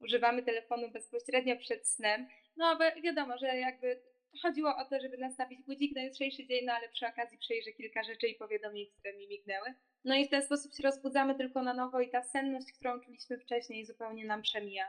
Używamy 0.00 0.42
telefonu 0.42 0.90
bezpośrednio 0.90 1.56
przed 1.56 1.88
snem, 1.88 2.28
no 2.56 2.78
wiadomo, 3.02 3.38
że 3.38 3.46
jakby 3.46 4.02
chodziło 4.42 4.76
o 4.76 4.84
to, 4.84 5.00
żeby 5.00 5.18
nastawić 5.18 5.62
budzik 5.62 5.96
na 5.96 6.02
jutrzejszy 6.02 6.46
dzień, 6.46 6.64
no 6.64 6.72
ale 6.72 6.88
przy 6.88 7.06
okazji 7.06 7.38
przejrzę 7.38 7.72
kilka 7.72 8.02
rzeczy 8.02 8.26
i 8.26 8.34
powiadomień, 8.34 8.86
które 8.86 9.16
mi 9.16 9.28
mignęły. 9.28 9.74
No 10.04 10.14
i 10.14 10.26
w 10.26 10.30
ten 10.30 10.42
sposób 10.42 10.74
się 10.74 10.82
rozbudzamy 10.82 11.34
tylko 11.34 11.62
na 11.62 11.74
nowo 11.74 12.00
i 12.00 12.10
ta 12.10 12.22
senność, 12.22 12.72
którą 12.72 13.00
czuliśmy 13.00 13.38
wcześniej, 13.38 13.86
zupełnie 13.86 14.24
nam 14.24 14.42
przemija. 14.42 14.84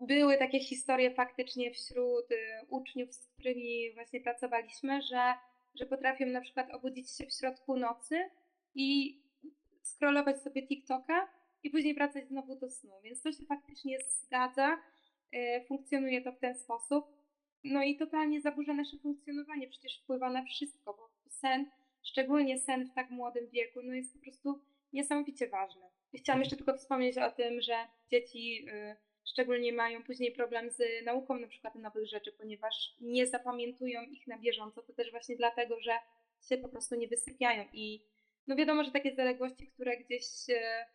Były 0.00 0.38
takie 0.38 0.60
historie 0.60 1.14
faktycznie 1.14 1.70
wśród 1.70 2.30
y, 2.32 2.36
uczniów, 2.68 3.14
z 3.14 3.26
którymi 3.26 3.94
właśnie 3.94 4.20
pracowaliśmy, 4.20 5.02
że, 5.02 5.34
że 5.74 5.86
potrafią 5.86 6.26
na 6.26 6.40
przykład 6.40 6.70
obudzić 6.70 7.10
się 7.10 7.26
w 7.26 7.32
środku 7.32 7.76
nocy 7.76 8.30
i 8.74 9.20
scrollować 9.82 10.42
sobie 10.42 10.66
TikToka 10.66 11.28
i 11.62 11.70
później 11.70 11.94
wracać 11.94 12.28
znowu 12.28 12.56
do 12.56 12.70
snu. 12.70 12.92
Więc 13.02 13.22
to 13.22 13.32
się 13.32 13.44
faktycznie 13.44 13.98
zgadza, 14.08 14.78
y, 15.34 15.64
funkcjonuje 15.68 16.22
to 16.22 16.32
w 16.32 16.38
ten 16.38 16.54
sposób. 16.54 17.15
No 17.70 17.82
i 17.82 17.96
totalnie 17.96 18.40
zaburza 18.40 18.74
nasze 18.74 18.96
funkcjonowanie, 18.98 19.68
przecież 19.68 19.98
wpływa 19.98 20.30
na 20.30 20.44
wszystko, 20.44 20.94
bo 20.94 21.10
sen, 21.30 21.70
szczególnie 22.02 22.58
sen 22.58 22.86
w 22.86 22.94
tak 22.94 23.10
młodym 23.10 23.48
wieku, 23.48 23.80
no 23.82 23.94
jest 23.94 24.12
po 24.12 24.22
prostu 24.22 24.60
niesamowicie 24.92 25.48
ważny. 25.48 25.82
Chciałam 26.14 26.40
jeszcze 26.40 26.56
tylko 26.56 26.74
wspomnieć 26.74 27.18
o 27.18 27.30
tym, 27.30 27.60
że 27.60 27.74
dzieci 28.10 28.66
y, 28.68 28.96
szczególnie 29.24 29.72
mają 29.72 30.02
później 30.02 30.32
problem 30.32 30.70
z 30.70 31.04
nauką 31.04 31.38
na 31.38 31.46
przykład 31.46 31.74
nowych 31.74 32.08
rzeczy, 32.08 32.32
ponieważ 32.32 32.94
nie 33.00 33.26
zapamiętują 33.26 34.02
ich 34.02 34.26
na 34.26 34.38
bieżąco. 34.38 34.82
To 34.82 34.92
też 34.92 35.10
właśnie 35.10 35.36
dlatego, 35.36 35.80
że 35.80 35.92
się 36.48 36.58
po 36.58 36.68
prostu 36.68 36.94
nie 36.94 37.08
wysypiają 37.08 37.64
i 37.72 38.00
no 38.46 38.56
wiadomo, 38.56 38.84
że 38.84 38.90
takie 38.90 39.14
zaległości, 39.14 39.66
które 39.66 39.96
gdzieś 39.96 40.24
e, 40.48 40.86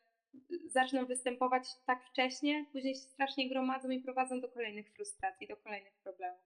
zaczną 0.66 1.06
występować 1.06 1.64
tak 1.86 2.04
wcześnie, 2.04 2.66
później 2.72 2.96
się 2.96 3.02
strasznie 3.02 3.50
gromadzą 3.50 3.90
i 3.90 4.00
prowadzą 4.00 4.42
do 4.42 4.50
kolejnych 4.50 4.94
frustracji, 4.94 5.48
do 5.48 5.58
kolejnych 5.58 5.94
problemów. 5.94 6.40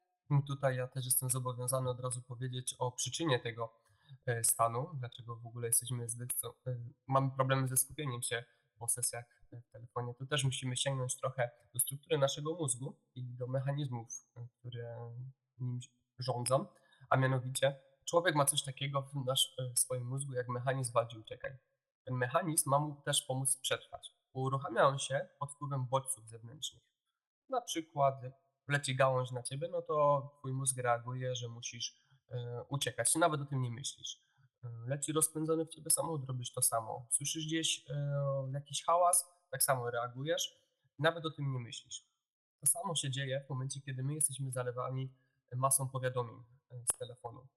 Tutaj 0.48 0.78
ja 0.78 0.88
też 0.88 1.06
jestem 1.06 1.30
zobowiązany 1.30 1.90
od 1.90 2.00
razu 2.00 2.22
powiedzieć 2.22 2.76
o 2.80 2.92
przyczynie 2.92 3.40
tego 3.40 3.74
e, 4.26 4.44
stanu, 4.44 4.90
dlaczego 4.94 5.36
w 5.36 5.48
ogóle 5.48 5.68
jesteśmy 5.68 6.04
e, 6.04 6.76
mamy 7.08 7.32
problemy 7.32 7.68
ze 7.68 7.78
skupieniem 7.78 8.22
się 8.22 8.44
po 8.80 8.88
sesjach 8.88 9.26
e, 9.54 9.62
w 9.62 9.70
telefonie. 9.72 10.14
Tu 10.14 10.26
też 10.26 10.44
musimy 10.44 10.78
sięgnąć 10.78 11.18
trochę 11.18 11.52
do 11.74 11.80
struktury 11.80 12.18
naszego 12.18 12.54
mózgu 12.54 12.98
i 13.16 13.24
do 13.24 13.48
mechanizmów, 13.48 14.08
które 14.60 15.12
nim 15.60 15.80
rządzą, 16.20 16.66
a 17.10 17.18
mianowicie 17.18 17.80
człowiek 18.06 18.36
ma 18.36 18.46
coś 18.46 18.64
takiego 18.64 19.02
w, 19.02 19.26
nasz, 19.26 19.56
w 19.76 19.80
swoim 19.80 20.08
mózgu 20.08 20.34
jak 20.34 20.50
mechanizm 20.50 20.94
walki 20.94 21.18
uciekaj. 21.18 21.58
Ten 22.04 22.16
mechanizm 22.16 22.70
ma 22.70 22.80
mu 22.80 23.02
też 23.02 23.22
pomóc 23.22 23.58
przetrwać. 23.58 24.16
Uruchamia 24.34 24.88
on 24.88 25.00
się 25.00 25.28
pod 25.40 25.52
wpływem 25.52 25.86
bodźców 25.86 26.30
zewnętrznych. 26.30 26.84
Na 27.50 27.62
przykład 27.62 28.16
leci 28.68 28.96
gałąź 28.96 29.32
na 29.32 29.44
ciebie, 29.44 29.68
no 29.72 29.82
to 29.82 30.30
twój 30.40 30.54
mózg 30.54 30.78
reaguje, 30.78 31.36
że 31.36 31.48
musisz 31.48 31.96
e, 32.32 32.64
uciekać. 32.70 33.16
Nawet 33.16 33.42
o 33.42 33.46
tym 33.46 33.62
nie 33.62 33.72
myślisz. 33.72 34.22
E, 34.64 34.70
Leci 34.88 35.14
rozpędzony 35.14 35.66
w 35.66 35.70
ciebie 35.70 35.92
samochód, 35.92 36.28
robisz 36.28 36.52
to 36.52 36.62
samo. 36.62 37.08
Słyszysz 37.12 37.46
gdzieś 37.46 37.86
e, 37.90 38.50
jakiś 38.54 38.84
hałas, 38.84 39.26
tak 39.52 39.64
samo 39.64 39.92
reagujesz. 39.92 40.66
Nawet 41.00 41.26
o 41.26 41.32
tym 41.32 41.54
nie 41.54 41.60
myślisz. 41.60 42.06
To 42.60 42.68
samo 42.68 42.96
się 42.96 43.10
dzieje 43.10 43.44
w 43.46 43.50
momencie, 43.50 43.82
kiedy 43.82 44.04
my 44.04 44.14
jesteśmy 44.14 44.52
zalewani 44.52 45.14
masą 45.56 45.90
powiadomień 45.90 46.44
z 46.94 46.98
telefonu. 46.98 47.48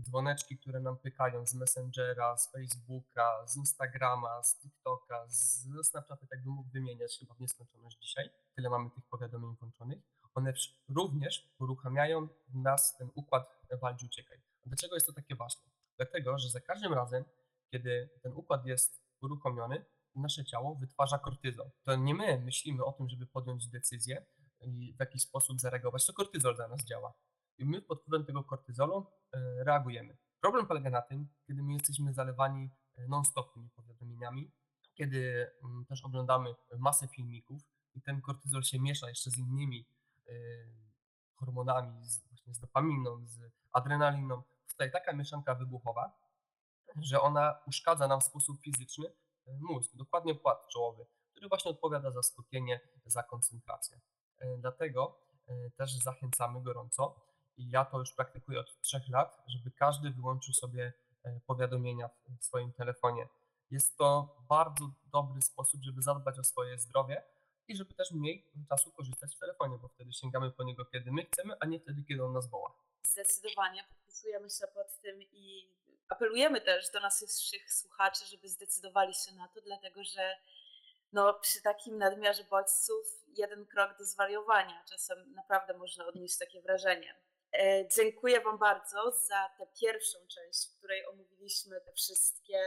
Dzwoneczki, 0.00 0.58
które 0.58 0.80
nam 0.80 0.96
pykają 0.98 1.46
z 1.46 1.54
Messengera, 1.54 2.36
z 2.36 2.52
Facebooka, 2.52 3.46
z 3.46 3.56
Instagrama, 3.56 4.42
z 4.42 4.58
TikToka, 4.58 5.28
z 5.28 5.66
Snapchata, 5.82 6.26
tak 6.26 6.42
bym 6.42 6.52
mógł 6.52 6.70
wymieniać 6.70 7.18
chyba 7.18 7.34
w 7.34 7.40
nieskończoność 7.40 7.98
dzisiaj. 7.98 8.30
Tyle 8.56 8.70
mamy 8.70 8.90
tych 8.90 9.04
powiadomień 9.04 9.56
włączonych. 9.56 9.98
One 10.34 10.52
również 10.88 11.54
uruchamiają 11.58 12.28
w 12.48 12.54
nas 12.54 12.96
ten 12.96 13.10
układ 13.14 13.48
walcz 13.80 14.02
uciekaj. 14.02 14.38
Dlaczego 14.66 14.96
jest 14.96 15.06
to 15.06 15.12
takie 15.12 15.34
ważne? 15.34 15.70
Dlatego, 15.96 16.38
że 16.38 16.50
za 16.50 16.60
każdym 16.60 16.92
razem, 16.92 17.24
kiedy 17.70 18.10
ten 18.22 18.32
układ 18.32 18.66
jest 18.66 19.04
uruchomiony, 19.20 19.84
nasze 20.14 20.44
ciało 20.44 20.74
wytwarza 20.74 21.18
kortyzol. 21.18 21.70
To 21.82 21.96
nie 21.96 22.14
my 22.14 22.40
myślimy 22.40 22.84
o 22.84 22.92
tym, 22.92 23.08
żeby 23.08 23.26
podjąć 23.26 23.68
decyzję 23.68 24.26
i 24.60 24.94
w 24.96 25.00
jakiś 25.00 25.22
sposób 25.22 25.60
zareagować, 25.60 26.06
to 26.06 26.12
kortyzol 26.12 26.56
za 26.56 26.68
nas 26.68 26.84
działa. 26.84 27.14
I 27.58 27.64
my 27.64 27.82
pod 27.82 28.00
wpływem 28.00 28.26
tego 28.26 28.44
kortyzolu 28.44 29.06
e, 29.32 29.64
reagujemy. 29.64 30.16
Problem 30.40 30.66
polega 30.66 30.90
na 30.90 31.02
tym, 31.02 31.28
kiedy 31.46 31.62
my 31.62 31.72
jesteśmy 31.72 32.14
zalewani 32.14 32.70
e, 32.96 33.08
non-stop 33.08 33.54
tymi 33.54 33.70
powiadomieniami, 33.70 34.50
kiedy 34.94 35.50
mm, 35.64 35.84
też 35.84 36.04
oglądamy 36.04 36.54
masę 36.78 37.08
filmików 37.08 37.62
i 37.94 38.02
ten 38.02 38.20
kortyzol 38.20 38.62
się 38.62 38.80
miesza 38.80 39.08
jeszcze 39.08 39.30
z 39.30 39.38
innymi 39.38 39.86
hormonami, 41.34 42.04
z, 42.04 42.28
właśnie 42.28 42.54
z 42.54 42.58
dopaminą, 42.58 43.26
z 43.26 43.40
adrenaliną. 43.72 44.42
Tutaj 44.68 44.92
taka 44.92 45.12
mieszanka 45.12 45.54
wybuchowa, 45.54 46.12
że 46.96 47.20
ona 47.20 47.58
uszkadza 47.66 48.08
nam 48.08 48.20
w 48.20 48.24
sposób 48.24 48.60
fizyczny 48.60 49.06
e, 49.46 49.58
mózg, 49.60 49.96
dokładnie 49.96 50.34
płat 50.34 50.68
czołowy, 50.68 51.06
który 51.30 51.48
właśnie 51.48 51.70
odpowiada 51.70 52.10
za 52.10 52.22
skupienie, 52.22 52.80
za 53.06 53.22
koncentrację. 53.22 54.00
E, 54.38 54.56
Dlatego 54.58 55.24
też 55.76 55.94
zachęcamy 55.94 56.62
gorąco 56.62 57.20
i 57.56 57.70
ja 57.70 57.84
to 57.84 57.98
już 57.98 58.12
praktykuję 58.12 58.60
od 58.60 58.80
trzech 58.80 59.08
lat, 59.08 59.42
żeby 59.46 59.70
każdy 59.70 60.10
wyłączył 60.10 60.54
sobie 60.54 60.92
powiadomienia 61.46 62.10
w 62.40 62.44
swoim 62.44 62.72
telefonie. 62.72 63.28
Jest 63.70 63.96
to 63.96 64.36
bardzo 64.48 64.90
dobry 65.12 65.42
sposób, 65.42 65.82
żeby 65.82 66.02
zadbać 66.02 66.38
o 66.38 66.44
swoje 66.44 66.78
zdrowie 66.78 67.22
i 67.68 67.76
żeby 67.76 67.94
też 67.94 68.10
mniej 68.10 68.46
czasu 68.68 68.92
korzystać 68.92 69.36
w 69.36 69.38
telefonie, 69.38 69.78
bo 69.78 69.88
wtedy 69.88 70.12
sięgamy 70.12 70.50
po 70.50 70.64
niego, 70.64 70.84
kiedy 70.84 71.12
my 71.12 71.24
chcemy, 71.24 71.54
a 71.60 71.66
nie 71.66 71.80
wtedy, 71.80 72.04
kiedy 72.08 72.24
on 72.24 72.32
nas 72.32 72.50
woła. 72.50 72.76
Zdecydowanie 73.02 73.84
podpisujemy 73.88 74.50
się 74.50 74.66
pod 74.66 75.00
tym 75.02 75.22
i 75.22 75.68
apelujemy 76.08 76.60
też 76.60 76.90
do 76.90 77.00
naszych 77.00 77.30
słuchaczy, 77.68 78.26
żeby 78.26 78.48
zdecydowali 78.48 79.14
się 79.14 79.34
na 79.34 79.48
to, 79.48 79.60
dlatego 79.60 80.04
że 80.04 80.36
no, 81.12 81.34
przy 81.34 81.62
takim 81.62 81.98
nadmiarze 81.98 82.44
bodźców 82.44 83.06
jeden 83.36 83.66
krok 83.66 83.98
do 83.98 84.04
zwariowania. 84.04 84.84
Czasem 84.88 85.32
naprawdę 85.34 85.78
można 85.78 86.06
odnieść 86.06 86.38
takie 86.38 86.62
wrażenie. 86.62 87.16
E, 87.52 87.88
dziękuję 87.96 88.40
Wam 88.40 88.58
bardzo 88.58 89.10
za 89.10 89.50
tę 89.58 89.66
pierwszą 89.80 90.18
część, 90.18 90.68
w 90.68 90.78
której 90.78 91.06
omówiliśmy 91.06 91.80
te 91.80 91.92
wszystkie 91.92 92.58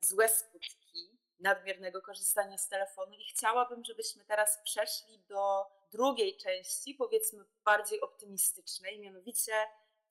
złe 0.00 0.28
skutki 0.28 1.13
nadmiernego 1.44 2.02
korzystania 2.02 2.58
z 2.58 2.68
telefonu 2.68 3.12
i 3.12 3.24
chciałabym, 3.24 3.84
żebyśmy 3.84 4.24
teraz 4.24 4.60
przeszli 4.64 5.18
do 5.28 5.66
drugiej 5.92 6.36
części, 6.36 6.94
powiedzmy 6.94 7.44
bardziej 7.64 8.00
optymistycznej, 8.00 9.00
mianowicie 9.00 9.52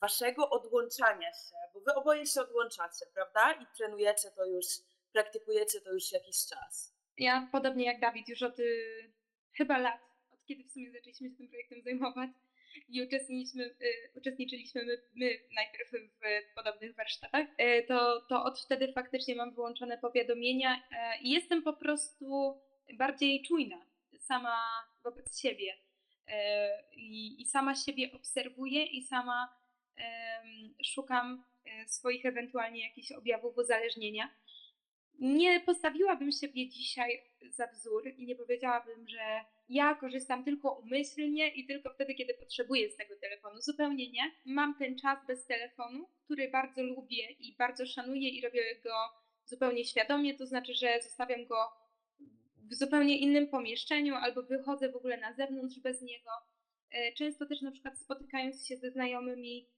waszego 0.02 0.50
odłączania 0.50 1.34
się, 1.34 1.56
bo 1.74 1.80
wy 1.80 1.94
oboje 1.96 2.26
się 2.26 2.42
odłączacie, 2.42 3.06
prawda? 3.14 3.52
I 3.52 3.66
trenujecie 3.78 4.32
to 4.32 4.46
już, 4.46 4.66
praktykujecie 5.12 5.82
to 5.82 5.94
już 5.94 6.12
jakiś 6.12 6.46
czas. 6.46 6.94
Ja 7.18 7.50
podobnie 7.52 7.86
jak 7.86 8.00
Dawid 8.00 8.30
już 8.30 8.44
od 8.44 8.60
y, 8.60 9.12
chyba 9.54 9.78
lat, 9.78 10.02
od 10.34 10.46
kiedy 10.46 10.64
w 10.64 10.72
sumie 10.72 10.92
zaczęliśmy 10.92 11.30
się 11.30 11.36
tym 11.36 11.48
projektem 11.48 11.82
zajmować 11.82 12.30
i 12.90 13.04
uczestniczyliśmy, 13.04 13.64
y, 13.64 14.12
uczestniczyliśmy 14.16 14.86
my, 14.86 14.98
my 15.16 15.40
najpierw 15.56 15.92
w 15.92 16.56
podobnych 16.56 16.96
warsztatach, 16.96 17.48
y, 17.60 17.86
to, 17.88 18.22
to 18.22 18.44
od 18.44 18.60
wtedy 18.60 18.94
faktycznie 18.94 19.36
mam 19.36 19.54
wyłączone 19.54 19.98
powiadomienia 19.98 20.76
y, 20.76 21.22
i 21.22 21.30
jestem 21.30 21.64
po 21.64 21.74
prostu 21.74 22.58
bardziej 22.94 23.42
czujna 23.42 23.86
sama 24.20 24.58
wobec 25.04 25.40
siebie. 25.40 25.74
Y, 25.74 26.34
i, 26.96 27.42
i 27.42 27.46
sama 27.46 27.76
siebie 27.76 28.12
obserwuję 28.14 28.86
i 28.86 29.04
sama 29.04 29.64
szukam 30.84 31.44
swoich 31.88 32.26
ewentualnie 32.26 32.88
jakichś 32.88 33.12
objawów 33.12 33.58
uzależnienia. 33.58 34.30
Nie 35.20 35.60
postawiłabym 35.60 36.32
siebie 36.32 36.70
dzisiaj 36.70 37.24
za 37.50 37.68
wzór 37.68 38.08
i 38.18 38.26
nie 38.26 38.36
powiedziałabym, 38.36 39.08
że 39.08 39.46
ja 39.70 39.96
korzystam 39.96 40.44
tylko 40.44 40.72
umyślnie 40.72 41.48
i 41.50 41.68
tylko 41.68 41.90
wtedy, 41.90 42.16
kiedy 42.16 42.34
potrzebuję 42.34 42.90
z 42.90 42.96
tego 42.96 43.16
telefonu. 43.16 43.62
Zupełnie 43.62 44.12
nie. 44.12 44.32
Mam 44.46 44.78
ten 44.78 45.00
czas 45.00 45.20
bez 45.28 45.46
telefonu, 45.46 46.10
który 46.24 46.52
bardzo 46.52 46.84
lubię 46.84 47.32
i 47.32 47.56
bardzo 47.56 47.86
szanuję 47.86 48.30
i 48.30 48.42
robię 48.42 48.62
go 48.84 48.94
zupełnie 49.46 49.86
świadomie, 49.86 50.38
to 50.38 50.46
znaczy, 50.46 50.74
że 50.74 51.02
zostawiam 51.02 51.46
go 51.46 51.56
w 52.70 52.76
zupełnie 52.76 53.18
innym 53.18 53.48
pomieszczeniu 53.48 54.16
albo 54.16 54.44
wychodzę 54.44 54.92
w 54.92 54.96
ogóle 54.96 55.18
na 55.18 55.34
zewnątrz 55.34 55.80
bez 55.80 56.02
niego. 56.02 56.32
E, 56.92 57.14
Często 57.14 57.46
też 57.46 57.62
na 57.62 57.72
przykład 57.72 58.00
spotykając 58.00 58.68
się 58.68 58.78
ze 58.78 58.92
znajomymi, 58.92 59.70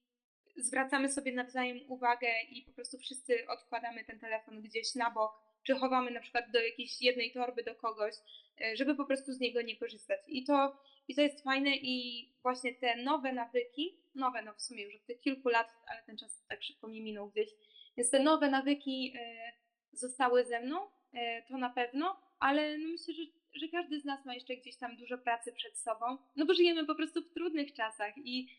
zwracamy 0.58 1.12
sobie 1.12 1.32
nawzajem 1.32 1.80
uwagę 1.88 2.28
i 2.50 2.62
po 2.62 2.72
prostu 2.72 2.98
wszyscy 2.98 3.48
odkładamy 3.48 4.06
ten 4.06 4.20
telefon 4.20 4.62
gdzieś 4.62 4.96
na 4.96 5.12
bok, 5.12 5.45
czy 5.66 5.76
chowamy 5.76 6.12
na 6.12 6.20
przykład 6.20 6.52
do 6.52 6.60
jakiejś 6.62 7.02
jednej 7.02 7.32
torby 7.32 7.64
do 7.64 7.76
kogoś, 7.76 8.16
e, 8.62 8.76
żeby 8.78 8.96
po 8.96 9.06
prostu 9.06 9.34
z 9.34 9.40
niego 9.40 9.62
nie 9.62 9.76
korzystać. 9.76 10.20
I 10.28 10.44
to, 10.44 10.78
i 11.08 11.16
to 11.16 11.22
jest 11.22 11.44
fajne 11.44 11.76
i 11.76 12.26
właśnie 12.42 12.74
te 12.74 12.96
nowe 12.96 13.34
nawyki, 13.34 13.98
nowe 14.16 14.42
no 14.42 14.54
w 14.54 14.62
sumie 14.62 14.84
już 14.84 14.96
od 14.96 15.06
tych 15.06 15.20
kilku 15.20 15.50
lat, 15.50 15.68
ale 15.88 16.04
ten 16.04 16.18
czas 16.18 16.44
tak 16.48 16.64
szybko 16.64 16.88
mi 16.88 17.02
minął 17.02 17.30
gdzieś, 17.30 17.50
więc 17.98 18.10
te 18.10 18.20
nowe 18.20 18.50
nawyki 18.50 19.14
e, 19.16 19.52
zostały 19.92 20.46
ze 20.46 20.60
mną, 20.60 20.80
e, 21.14 21.44
to 21.48 21.58
na 21.58 21.70
pewno. 21.70 22.22
ale 22.40 22.78
no 22.78 22.88
myślę, 22.88 23.14
że, 23.14 23.24
że 23.54 23.68
każdy 23.68 24.00
z 24.00 24.06
nas 24.06 24.26
ma 24.26 24.34
jeszcze 24.34 24.56
gdzieś 24.58 24.78
tam 24.78 24.96
dużo 24.98 25.18
pracy 25.18 25.54
przed 25.54 25.78
sobą, 25.78 26.18
no 26.36 26.46
bo 26.46 26.54
żyjemy 26.54 26.86
po 26.86 26.96
prostu 26.96 27.22
w 27.22 27.34
trudnych 27.34 27.74
czasach 27.74 28.18
i, 28.18 28.50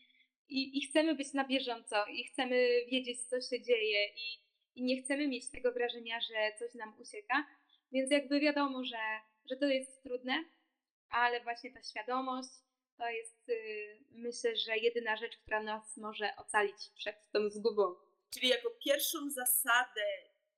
i, 0.49 0.77
i 0.77 0.81
chcemy 0.81 1.15
być 1.15 1.33
na 1.33 1.47
bieżąco 1.47 2.05
i 2.05 2.23
chcemy 2.23 2.69
wiedzieć, 2.91 3.21
co 3.21 3.41
się 3.41 3.61
dzieje 3.61 4.07
i, 4.07 4.46
i 4.77 4.83
nie 4.83 5.01
chcemy 5.01 5.27
mieć 5.27 5.51
tego 5.51 5.71
wrażenia, 5.71 6.19
że 6.21 6.53
coś 6.59 6.73
nam 6.73 6.99
ucieka, 6.99 7.45
więc 7.91 8.11
jakby 8.11 8.39
wiadomo, 8.39 8.83
że, 8.83 9.19
że 9.49 9.55
to 9.55 9.65
jest 9.65 10.03
trudne, 10.03 10.43
ale 11.09 11.41
właśnie 11.41 11.73
ta 11.73 11.83
świadomość 11.83 12.49
to 12.97 13.09
jest, 13.09 13.47
yy, 13.47 13.99
myślę, 14.11 14.55
że 14.55 14.77
jedyna 14.77 15.17
rzecz, 15.17 15.37
która 15.37 15.63
nas 15.63 15.97
może 15.97 16.35
ocalić 16.35 16.89
przed 16.95 17.31
tą 17.31 17.49
zgubą. 17.49 17.95
Czyli 18.33 18.47
jako 18.47 18.69
pierwszą 18.85 19.29
zasadę 19.29 20.05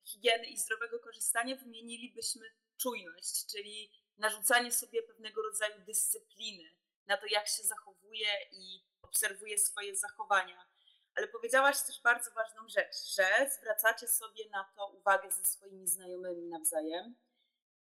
higieny 0.06 0.46
i 0.46 0.58
zdrowego 0.58 1.00
korzystania 1.00 1.56
wymienilibyśmy 1.56 2.46
czujność, 2.82 3.46
czyli 3.52 3.92
narzucanie 4.18 4.72
sobie 4.72 5.04
pewnego 5.04 5.42
rodzaju 5.42 5.86
dyscypliny 5.86 6.70
na 7.08 7.18
to, 7.18 7.26
jak 7.26 7.48
się 7.48 7.64
zachowuje 7.64 8.28
i 8.52 8.84
obserwuje 9.02 9.58
swoje 9.58 9.96
zachowania. 9.96 10.69
Ale 11.20 11.28
powiedziałaś 11.28 11.76
też 11.88 12.02
bardzo 12.02 12.32
ważną 12.32 12.70
rzecz, 12.70 12.96
że 13.16 13.50
zwracacie 13.50 14.08
sobie 14.08 14.50
na 14.50 14.72
to 14.76 14.88
uwagę 14.88 15.32
ze 15.32 15.46
swoimi 15.46 15.88
znajomymi 15.88 16.48
nawzajem. 16.48 17.16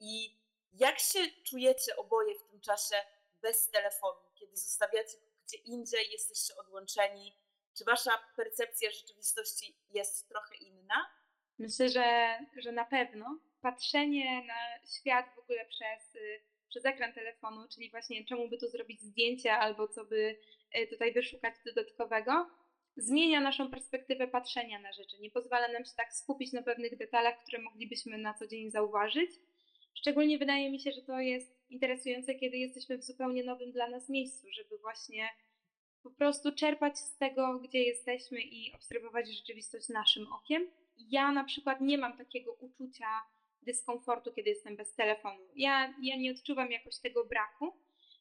I 0.01 0.41
jak 0.73 0.99
się 0.99 1.19
czujecie 1.45 1.97
oboje 1.97 2.39
w 2.39 2.51
tym 2.51 2.61
czasie 2.61 2.97
bez 3.43 3.71
telefonu, 3.71 4.21
kiedy 4.35 4.57
zostawiacie 4.57 5.17
gdzie 5.47 5.57
indziej, 5.57 6.11
jesteście 6.11 6.57
odłączeni? 6.57 7.37
Czy 7.79 7.85
wasza 7.85 8.11
percepcja 8.37 8.91
rzeczywistości 8.91 9.77
jest 9.91 10.29
trochę 10.29 10.55
inna? 10.55 11.11
Myślę, 11.59 11.89
że, 11.89 12.39
że 12.57 12.73
na 12.73 12.85
pewno 12.85 13.39
patrzenie 13.61 14.45
na 14.47 14.89
świat 14.99 15.27
w 15.37 15.39
ogóle 15.39 15.67
przez, 15.67 16.15
y, 16.15 16.41
przez 16.69 16.85
ekran 16.85 17.13
telefonu, 17.13 17.69
czyli 17.75 17.91
właśnie 17.91 18.25
czemu 18.25 18.49
by 18.49 18.59
tu 18.59 18.69
zrobić 18.69 19.01
zdjęcie 19.01 19.53
albo 19.53 19.89
co 19.89 20.05
by 20.05 20.39
y, 20.77 20.87
tutaj 20.87 21.13
wyszukać 21.13 21.55
dodatkowego, 21.65 22.62
zmienia 22.97 23.41
naszą 23.41 23.71
perspektywę 23.71 24.29
patrzenia 24.29 24.81
na 24.81 24.93
rzeczy. 24.93 25.19
Nie 25.21 25.31
pozwala 25.31 25.69
nam 25.69 25.85
się 25.85 25.93
tak 25.97 26.13
skupić 26.13 26.53
na 26.53 26.63
pewnych 26.63 26.97
detalach, 26.97 27.43
które 27.43 27.63
moglibyśmy 27.63 28.19
na 28.19 28.35
co 28.35 28.47
dzień 28.47 28.71
zauważyć. 28.71 29.31
Szczególnie 29.95 30.39
wydaje 30.39 30.71
mi 30.71 30.81
się, 30.81 30.93
że 30.93 31.03
to 31.03 31.21
jest 31.21 31.71
interesujące, 31.71 32.35
kiedy 32.35 32.57
jesteśmy 32.57 32.99
w 32.99 33.05
zupełnie 33.05 33.45
nowym 33.45 33.73
dla 33.73 33.89
nas 33.89 34.09
miejscu, 34.09 34.47
żeby 34.53 34.79
właśnie 34.79 35.29
po 36.03 36.11
prostu 36.11 36.55
czerpać 36.55 36.99
z 36.99 37.17
tego, 37.17 37.59
gdzie 37.59 37.83
jesteśmy 37.83 38.41
i 38.41 38.73
obserwować 38.75 39.37
rzeczywistość 39.37 39.89
naszym 39.89 40.33
okiem. 40.33 40.71
Ja 40.97 41.33
na 41.33 41.45
przykład 41.45 41.81
nie 41.81 41.99
mam 41.99 42.17
takiego 42.17 42.53
uczucia 42.53 43.07
dyskomfortu, 43.63 44.33
kiedy 44.33 44.51
jestem 44.51 44.77
bez 44.77 44.95
telefonu. 44.95 45.45
Ja, 45.57 45.95
ja 46.03 46.17
nie 46.17 46.33
odczuwam 46.33 46.73
jakoś 46.73 46.99
tego 46.99 47.25
braku. 47.25 47.73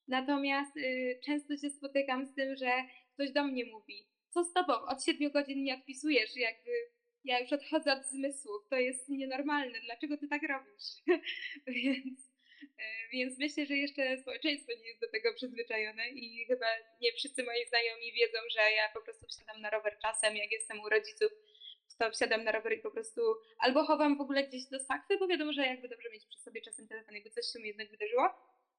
Natomiast 0.08 0.78
y, 0.78 1.20
często 1.26 1.58
się 1.58 1.70
spotykam 1.70 2.26
z 2.26 2.34
tym, 2.34 2.56
że 2.56 2.72
ktoś 3.14 3.32
do 3.32 3.44
mnie 3.44 3.66
mówi, 3.66 4.08
co 4.34 4.44
z 4.44 4.54
tobą, 4.54 4.74
od 4.74 5.04
7 5.04 5.32
godzin 5.32 5.64
nie 5.64 5.76
odpisujesz, 5.76 6.36
jakby 6.36 6.72
ja 7.24 7.40
już 7.40 7.54
odchodzę 7.54 7.94
od 7.94 8.06
zmysłów, 8.06 8.68
to 8.70 8.76
jest 8.76 9.10
nienormalne, 9.10 9.80
dlaczego 9.86 10.18
ty 10.18 10.28
tak 10.28 10.42
robisz? 10.44 10.88
więc, 11.84 12.20
y, 12.64 13.10
więc 13.12 13.40
myślę, 13.40 13.66
że 13.66 13.78
jeszcze 13.78 14.18
społeczeństwo 14.18 14.72
nie 14.74 14.88
jest 14.88 15.02
do 15.02 15.12
tego 15.12 15.34
przyzwyczajone 15.34 16.10
i 16.10 16.46
chyba 16.46 16.66
nie 17.02 17.14
wszyscy 17.14 17.44
moi 17.44 17.68
znajomi 17.68 18.14
wiedzą, 18.14 18.40
że 18.52 18.72
ja 18.72 18.90
po 18.94 19.02
prostu 19.02 19.26
wsiadam 19.28 19.62
na 19.62 19.70
rower 19.70 19.98
czasem, 20.02 20.38
jak 20.38 20.52
jestem 20.52 20.80
u 20.80 20.90
rodziców, 20.90 21.32
to 22.02 22.12
wsiadam 22.12 22.44
na 22.44 22.52
rower 22.52 22.74
i 22.74 22.82
po 22.82 22.92
prostu 22.92 23.22
albo 23.60 23.84
chowam 23.84 24.18
w 24.18 24.22
ogóle 24.22 24.44
gdzieś 24.48 24.66
do 24.66 24.80
sakwy, 24.80 25.18
bo 25.18 25.28
wiadomo, 25.28 25.54
że 25.54 25.66
jakby 25.66 25.90
dobrze 25.90 26.10
mieć 26.10 26.26
przy 26.26 26.40
sobie 26.40 26.62
czasem 26.62 26.88
telefon, 26.88 27.16
jakby 27.16 27.30
coś 27.30 27.46
się 27.46 27.60
mi 27.60 27.68
jednak 27.68 27.92
wydarzyło, 27.92 28.30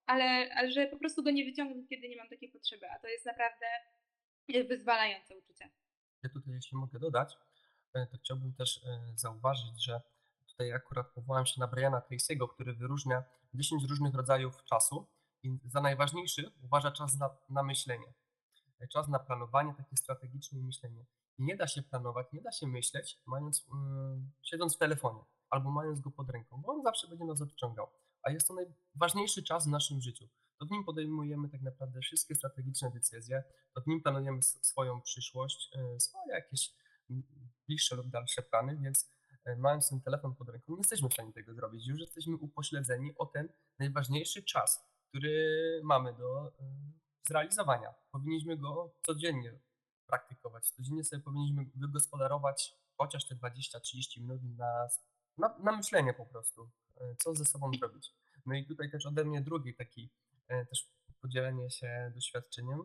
ale, 0.06 0.54
ale 0.54 0.70
że 0.70 0.86
po 0.86 0.96
prostu 0.96 1.22
go 1.22 1.30
nie 1.30 1.44
wyciągnę, 1.44 1.82
kiedy 1.90 2.08
nie 2.08 2.16
mam 2.16 2.28
takiej 2.28 2.48
potrzeby, 2.48 2.86
a 2.90 2.98
to 2.98 3.08
jest 3.08 3.26
naprawdę 3.26 3.66
wyzwalające 4.68 5.38
uczucie. 5.38 5.70
Ja 6.22 6.30
tutaj, 6.30 6.54
jeśli 6.54 6.78
mogę 6.78 6.98
dodać, 6.98 7.38
e, 7.94 8.06
to 8.06 8.18
chciałbym 8.18 8.54
też 8.54 8.84
e, 8.84 9.12
zauważyć, 9.14 9.84
że 9.84 10.00
tutaj 10.46 10.72
akurat 10.72 11.10
powołałem 11.10 11.46
się 11.46 11.60
na 11.60 11.66
Briana 11.66 12.00
Tracy'ego, 12.00 12.48
który 12.48 12.74
wyróżnia 12.74 13.24
10 13.54 13.84
różnych 13.88 14.14
rodzajów 14.14 14.64
czasu 14.64 15.06
i 15.42 15.58
za 15.64 15.80
najważniejszy 15.80 16.52
uważa 16.62 16.90
czas 16.90 17.18
na, 17.18 17.30
na 17.48 17.62
myślenie. 17.62 18.14
E, 18.80 18.88
czas 18.88 19.08
na 19.08 19.18
planowanie 19.18 19.74
takie 19.74 19.96
strategiczne 19.96 20.58
myślenie. 20.60 21.04
Nie 21.38 21.56
da 21.56 21.66
się 21.66 21.82
planować, 21.82 22.26
nie 22.32 22.42
da 22.42 22.52
się 22.52 22.66
myśleć, 22.66 23.20
mając, 23.26 23.58
yy, 23.58 23.72
siedząc 24.42 24.76
w 24.76 24.78
telefonie 24.78 25.24
albo 25.50 25.70
mając 25.70 26.00
go 26.00 26.10
pod 26.10 26.30
ręką, 26.30 26.62
bo 26.62 26.72
on 26.72 26.82
zawsze 26.82 27.08
będzie 27.08 27.24
nas 27.24 27.42
odciągał. 27.42 27.90
A 28.22 28.30
jest 28.30 28.48
to 28.48 28.54
najważniejszy 28.54 29.42
czas 29.42 29.66
w 29.66 29.70
naszym 29.70 30.00
życiu. 30.00 30.28
To 30.62 30.66
w 30.66 30.70
nim 30.70 30.84
podejmujemy 30.84 31.48
tak 31.48 31.62
naprawdę 31.62 32.00
wszystkie 32.00 32.34
strategiczne 32.34 32.90
decyzje, 32.90 33.44
to 33.74 33.80
w 33.80 33.86
nim 33.86 34.02
planujemy 34.02 34.42
swoją 34.42 35.00
przyszłość, 35.00 35.70
yy, 35.74 36.00
swoje 36.00 36.32
jakieś 36.34 36.74
bliższe 37.66 37.96
lub 37.96 38.08
dalsze 38.08 38.42
plany, 38.42 38.76
więc 38.76 39.10
yy, 39.46 39.56
mając 39.56 39.88
ten 39.88 40.00
telefon 40.00 40.34
pod 40.34 40.48
ręką, 40.48 40.72
nie 40.72 40.78
jesteśmy 40.78 41.08
w 41.08 41.12
stanie 41.12 41.32
tego 41.32 41.54
zrobić. 41.54 41.86
Już 41.86 42.00
jesteśmy 42.00 42.36
upośledzeni 42.36 43.12
o 43.16 43.26
ten 43.26 43.48
najważniejszy 43.78 44.42
czas, 44.42 44.84
który 45.08 45.80
mamy 45.84 46.12
do 46.14 46.52
yy, 46.60 46.66
zrealizowania. 47.28 47.94
Powinniśmy 48.12 48.56
go 48.56 48.94
codziennie 49.06 49.58
praktykować. 50.06 50.70
Codziennie 50.70 51.04
sobie 51.04 51.22
powinniśmy 51.22 51.66
wygospodarować 51.74 52.76
chociaż 52.96 53.28
te 53.28 53.34
20-30 53.34 54.20
minut 54.20 54.42
na, 54.58 54.88
na, 55.38 55.58
na, 55.58 55.76
myślenie 55.76 56.14
po 56.14 56.26
prostu, 56.26 56.70
e, 56.96 57.16
co 57.16 57.34
ze 57.34 57.44
sobą 57.44 57.70
zrobić. 57.78 58.14
No 58.46 58.54
i 58.54 58.66
tutaj 58.66 58.90
też 58.90 59.06
ode 59.06 59.24
mnie 59.24 59.40
drugi 59.40 59.74
taki 59.74 60.02
e, 60.02 60.21
też 60.48 60.92
podzielenie 61.20 61.70
się 61.70 62.12
doświadczeniem, 62.14 62.80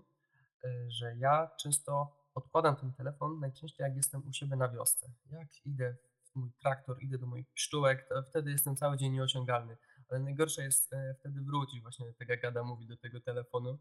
e, 0.63 0.91
że 0.91 1.15
ja 1.17 1.52
często 1.60 2.17
odkładam 2.34 2.76
ten 2.76 2.93
telefon 2.93 3.39
najczęściej 3.39 3.84
jak 3.84 3.96
jestem 3.96 4.28
u 4.28 4.34
siebie 4.34 4.56
na 4.56 4.70
wiosce. 4.70 5.12
Jak 5.32 5.65
idę 5.65 5.96
w 6.32 6.36
mój 6.36 6.52
traktor, 6.62 7.04
idę 7.04 7.17
do 7.17 7.28
moich 7.28 7.52
pszczółek, 7.54 8.10
to 8.10 8.24
wtedy 8.24 8.52
jestem 8.52 8.76
cały 8.76 8.98
dzień 8.98 9.13
nieosiągalny. 9.13 9.78
Ale 10.10 10.20
najgorsze 10.20 10.63
jest 10.63 10.91
wtedy 11.20 11.41
wrócić 11.41 11.82
właśnie, 11.82 12.13
tak 12.13 12.30
jak 12.30 12.46
Ada 12.46 12.63
mówi, 12.63 12.88
do 12.88 12.98
tego 12.98 13.22
telefonu, 13.22 13.80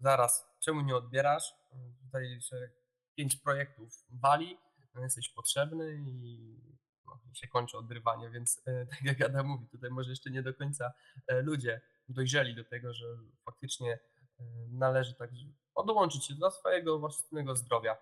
zaraz, 0.00 0.46
czemu 0.60 0.80
nie 0.80 0.96
odbierasz? 0.96 1.54
Tutaj 2.00 2.40
się 2.40 2.70
pięć 3.14 3.36
projektów 3.36 4.04
wali, 4.10 4.58
no 4.94 5.02
jesteś 5.02 5.28
potrzebny 5.28 5.94
i 5.94 6.78
no, 7.08 7.34
się 7.34 7.48
kończy 7.48 7.78
odrywanie, 7.78 8.30
więc 8.30 8.62
e, 8.66 8.86
tak 8.90 9.04
jak 9.04 9.20
Adam 9.20 9.46
mówi, 9.46 9.68
tutaj 9.68 9.90
może 9.90 10.10
jeszcze 10.10 10.30
nie 10.30 10.42
do 10.42 10.54
końca 10.54 10.92
e, 11.26 11.42
ludzie 11.42 11.80
dojrzeli 12.08 12.54
do 12.54 12.64
tego, 12.64 12.94
że 12.94 13.06
faktycznie 13.44 13.92
e, 13.92 14.44
należy 14.70 15.14
tak 15.14 15.30
odłączyć 15.74 16.26
się 16.26 16.34
do 16.34 16.50
swojego 16.50 16.98
własnego 16.98 17.56
zdrowia. 17.56 17.96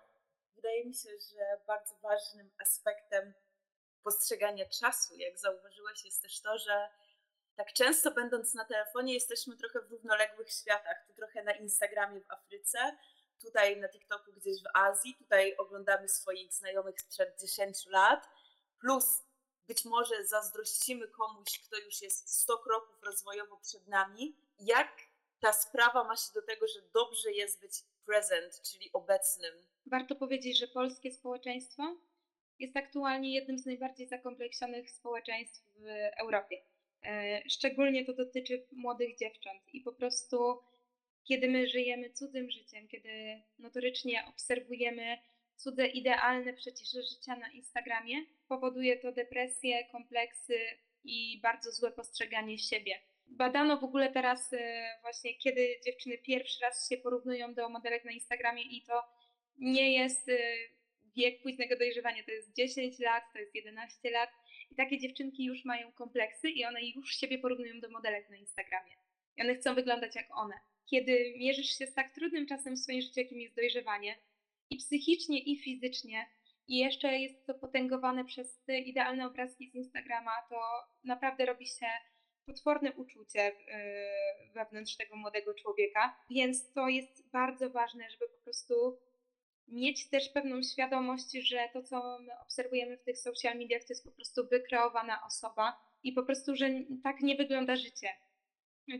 Wydaje 0.55 0.85
mi 0.85 0.93
się, 0.93 1.09
że 1.09 1.61
bardzo 1.67 1.95
ważnym 2.03 2.51
aspektem 2.61 3.33
postrzegania 4.03 4.65
czasu, 4.65 5.15
jak 5.15 5.39
zauważyłeś, 5.39 6.05
jest 6.05 6.21
też 6.21 6.41
to, 6.41 6.57
że 6.57 6.89
tak 7.55 7.73
często 7.73 8.11
będąc 8.11 8.53
na 8.53 8.65
telefonie, 8.65 9.13
jesteśmy 9.13 9.57
trochę 9.57 9.81
w 9.81 9.91
równoległych 9.91 10.51
światach. 10.51 11.05
Tu 11.07 11.13
trochę 11.13 11.43
na 11.43 11.51
Instagramie 11.51 12.21
w 12.21 12.31
Afryce, 12.31 12.97
tutaj 13.41 13.79
na 13.79 13.89
TikToku 13.89 14.31
gdzieś 14.33 14.63
w 14.63 14.67
Azji, 14.73 15.15
tutaj 15.15 15.55
oglądamy 15.57 16.09
swoich 16.09 16.53
znajomych 16.53 17.01
sprzed 17.01 17.41
10 17.41 17.85
lat, 17.85 18.29
plus 18.81 19.23
być 19.67 19.85
może 19.85 20.25
zazdrościmy 20.25 21.07
komuś, 21.07 21.59
kto 21.59 21.77
już 21.77 22.01
jest 22.01 22.41
100 22.41 22.57
kroków 22.57 23.03
rozwojowo 23.03 23.57
przed 23.57 23.87
nami. 23.87 24.35
Jak 24.59 25.01
ta 25.39 25.53
sprawa 25.53 26.03
ma 26.03 26.15
się 26.15 26.33
do 26.33 26.41
tego, 26.41 26.67
że 26.67 26.81
dobrze 26.93 27.31
jest 27.31 27.61
być 27.61 27.83
present, 28.05 28.61
czyli 28.61 28.89
obecnym? 28.93 29.53
Warto 29.85 30.15
powiedzieć, 30.15 30.59
że 30.59 30.67
polskie 30.67 31.11
społeczeństwo 31.11 31.95
jest 32.59 32.77
aktualnie 32.77 33.33
jednym 33.33 33.59
z 33.59 33.65
najbardziej 33.65 34.07
zakompleksionych 34.07 34.91
społeczeństw 34.91 35.61
w 35.75 35.85
Europie 36.17 36.61
E, 37.07 37.41
szczególnie 37.49 38.05
to 38.05 38.13
dotyczy 38.13 38.65
młodych 38.71 39.17
dziewcząt 39.17 39.73
i 39.73 39.81
po 39.81 39.93
prostu 39.93 40.59
kiedy 41.23 41.47
my 41.47 41.67
żyjemy 41.67 42.09
cudzym 42.09 42.51
życiem, 42.51 42.87
kiedy 42.87 43.41
notorycznie 43.59 44.23
obserwujemy 44.29 45.17
cudze 45.57 45.87
idealne 45.87 46.53
przecież 46.53 46.89
życia 46.91 47.35
na 47.35 47.51
Instagramie, 47.51 48.25
powoduje 48.47 48.97
to 48.97 49.11
depresję, 49.11 49.85
kompleksy 49.85 50.59
i 51.03 51.39
bardzo 51.43 51.71
złe 51.71 51.91
postrzeganie 51.91 52.59
siebie. 52.59 52.99
Badano 53.27 53.77
w 53.77 53.83
ogóle 53.83 54.11
teraz 54.11 54.53
e, 54.53 54.89
właśnie, 55.01 55.37
kiedy 55.37 55.79
dziewczyny 55.85 56.17
pierwszy 56.17 56.61
raz 56.61 56.89
się 56.89 56.97
porównują 56.97 57.53
do 57.53 57.69
modelek 57.69 58.05
na 58.05 58.11
Instagramie 58.11 58.63
i 58.63 58.83
to 58.83 59.03
nie 59.57 59.93
jest 59.93 60.29
e, 60.29 60.37
wiek 61.17 61.41
późnego 61.41 61.77
dojrzewania, 61.77 62.23
to 62.23 62.31
jest 62.31 62.53
10 62.53 62.99
lat, 62.99 63.23
to 63.33 63.39
jest 63.39 63.55
11 63.55 64.11
lat 64.11 64.29
i 64.71 64.75
takie 64.75 64.99
dziewczynki 64.99 65.45
już 65.45 65.65
mają 65.65 65.91
kompleksy 65.91 66.49
i 66.49 66.65
one 66.65 66.79
już 66.81 67.15
siebie 67.15 67.39
porównują 67.39 67.79
do 67.79 67.89
modelek 67.89 68.29
na 68.29 68.37
Instagramie. 68.37 68.93
I 69.37 69.41
one 69.41 69.55
chcą 69.55 69.75
wyglądać 69.75 70.15
jak 70.15 70.37
one. 70.37 70.55
Kiedy 70.85 71.33
mierzysz 71.37 71.77
się 71.77 71.87
z 71.87 71.93
tak 71.93 72.13
trudnym 72.13 72.47
czasem 72.47 72.75
w 72.75 72.79
swoim 72.79 73.01
życiu, 73.01 73.19
jakim 73.19 73.41
jest 73.41 73.55
dojrzewanie, 73.55 74.15
i 74.69 74.77
psychicznie, 74.77 75.39
i 75.39 75.59
fizycznie, 75.59 76.25
i 76.67 76.77
jeszcze 76.77 77.17
jest 77.17 77.45
to 77.45 77.53
potęgowane 77.53 78.25
przez 78.25 78.63
te 78.63 78.79
idealne 78.79 79.27
obrazki 79.27 79.69
z 79.71 79.75
Instagrama, 79.75 80.31
to 80.49 80.59
naprawdę 81.03 81.45
robi 81.45 81.67
się 81.67 81.87
potworne 82.45 82.93
uczucie 82.93 83.51
y, 83.51 84.53
wewnątrz 84.53 84.97
tego 84.97 85.15
młodego 85.15 85.53
człowieka, 85.53 86.17
więc 86.29 86.73
to 86.73 86.87
jest 86.87 87.31
bardzo 87.31 87.69
ważne, 87.69 88.09
żeby 88.09 88.25
po 88.37 88.43
prostu 88.43 88.97
mieć 89.67 90.09
też 90.09 90.29
pewną 90.29 90.63
świadomość, 90.63 91.31
że 91.31 91.69
to, 91.73 91.83
co 91.83 92.19
my 92.19 92.39
obserwujemy 92.39 92.97
w 92.97 93.03
tych 93.03 93.17
social 93.17 93.57
mediach, 93.57 93.81
to 93.81 93.87
jest 93.89 94.05
po 94.05 94.11
prostu 94.11 94.47
wykreowana 94.47 95.25
osoba 95.25 95.77
i 96.03 96.13
po 96.13 96.23
prostu, 96.23 96.55
że 96.55 96.69
tak 97.03 97.21
nie 97.21 97.35
wygląda 97.35 97.75
życie. 97.75 98.09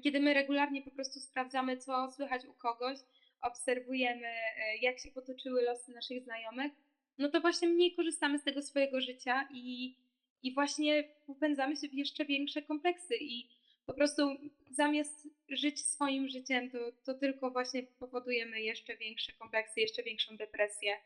Kiedy 0.04 0.20
my 0.20 0.34
regularnie 0.34 0.82
po 0.82 0.92
prostu 0.92 1.20
sprawdzamy, 1.20 1.78
co 1.78 2.12
słychać 2.12 2.46
u 2.46 2.54
kogoś, 2.54 2.98
obserwujemy, 3.42 4.28
e, 4.28 4.78
jak 4.82 5.00
się 5.00 5.12
potoczyły 5.12 5.62
losy 5.62 5.92
naszych 5.92 6.24
znajomych, 6.24 6.72
no 7.18 7.30
to 7.30 7.42
właśnie 7.42 7.68
mniej 7.68 7.96
korzystamy 7.96 8.40
z 8.40 8.44
tego 8.44 8.62
swojego 8.62 9.02
życia 9.02 9.48
i, 9.52 9.98
i 10.44 10.54
właśnie 10.54 11.04
popędzamy 11.28 11.76
się 11.76 11.88
w 11.88 11.94
jeszcze 11.94 12.26
większe 12.26 12.62
kompleksy 12.62 13.16
i 13.22 13.50
po 13.86 13.94
prostu 13.94 14.38
zamiast 14.72 15.28
żyć 15.50 15.86
swoim 15.86 16.28
życiem, 16.28 16.72
to, 16.72 16.78
to 17.06 17.14
tylko 17.14 17.52
właśnie 17.52 17.84
powodujemy 17.84 18.62
jeszcze 18.62 18.98
większe 18.98 19.34
kompleksy, 19.34 19.80
jeszcze 19.82 20.04
większą 20.04 20.38
depresję. 20.38 20.98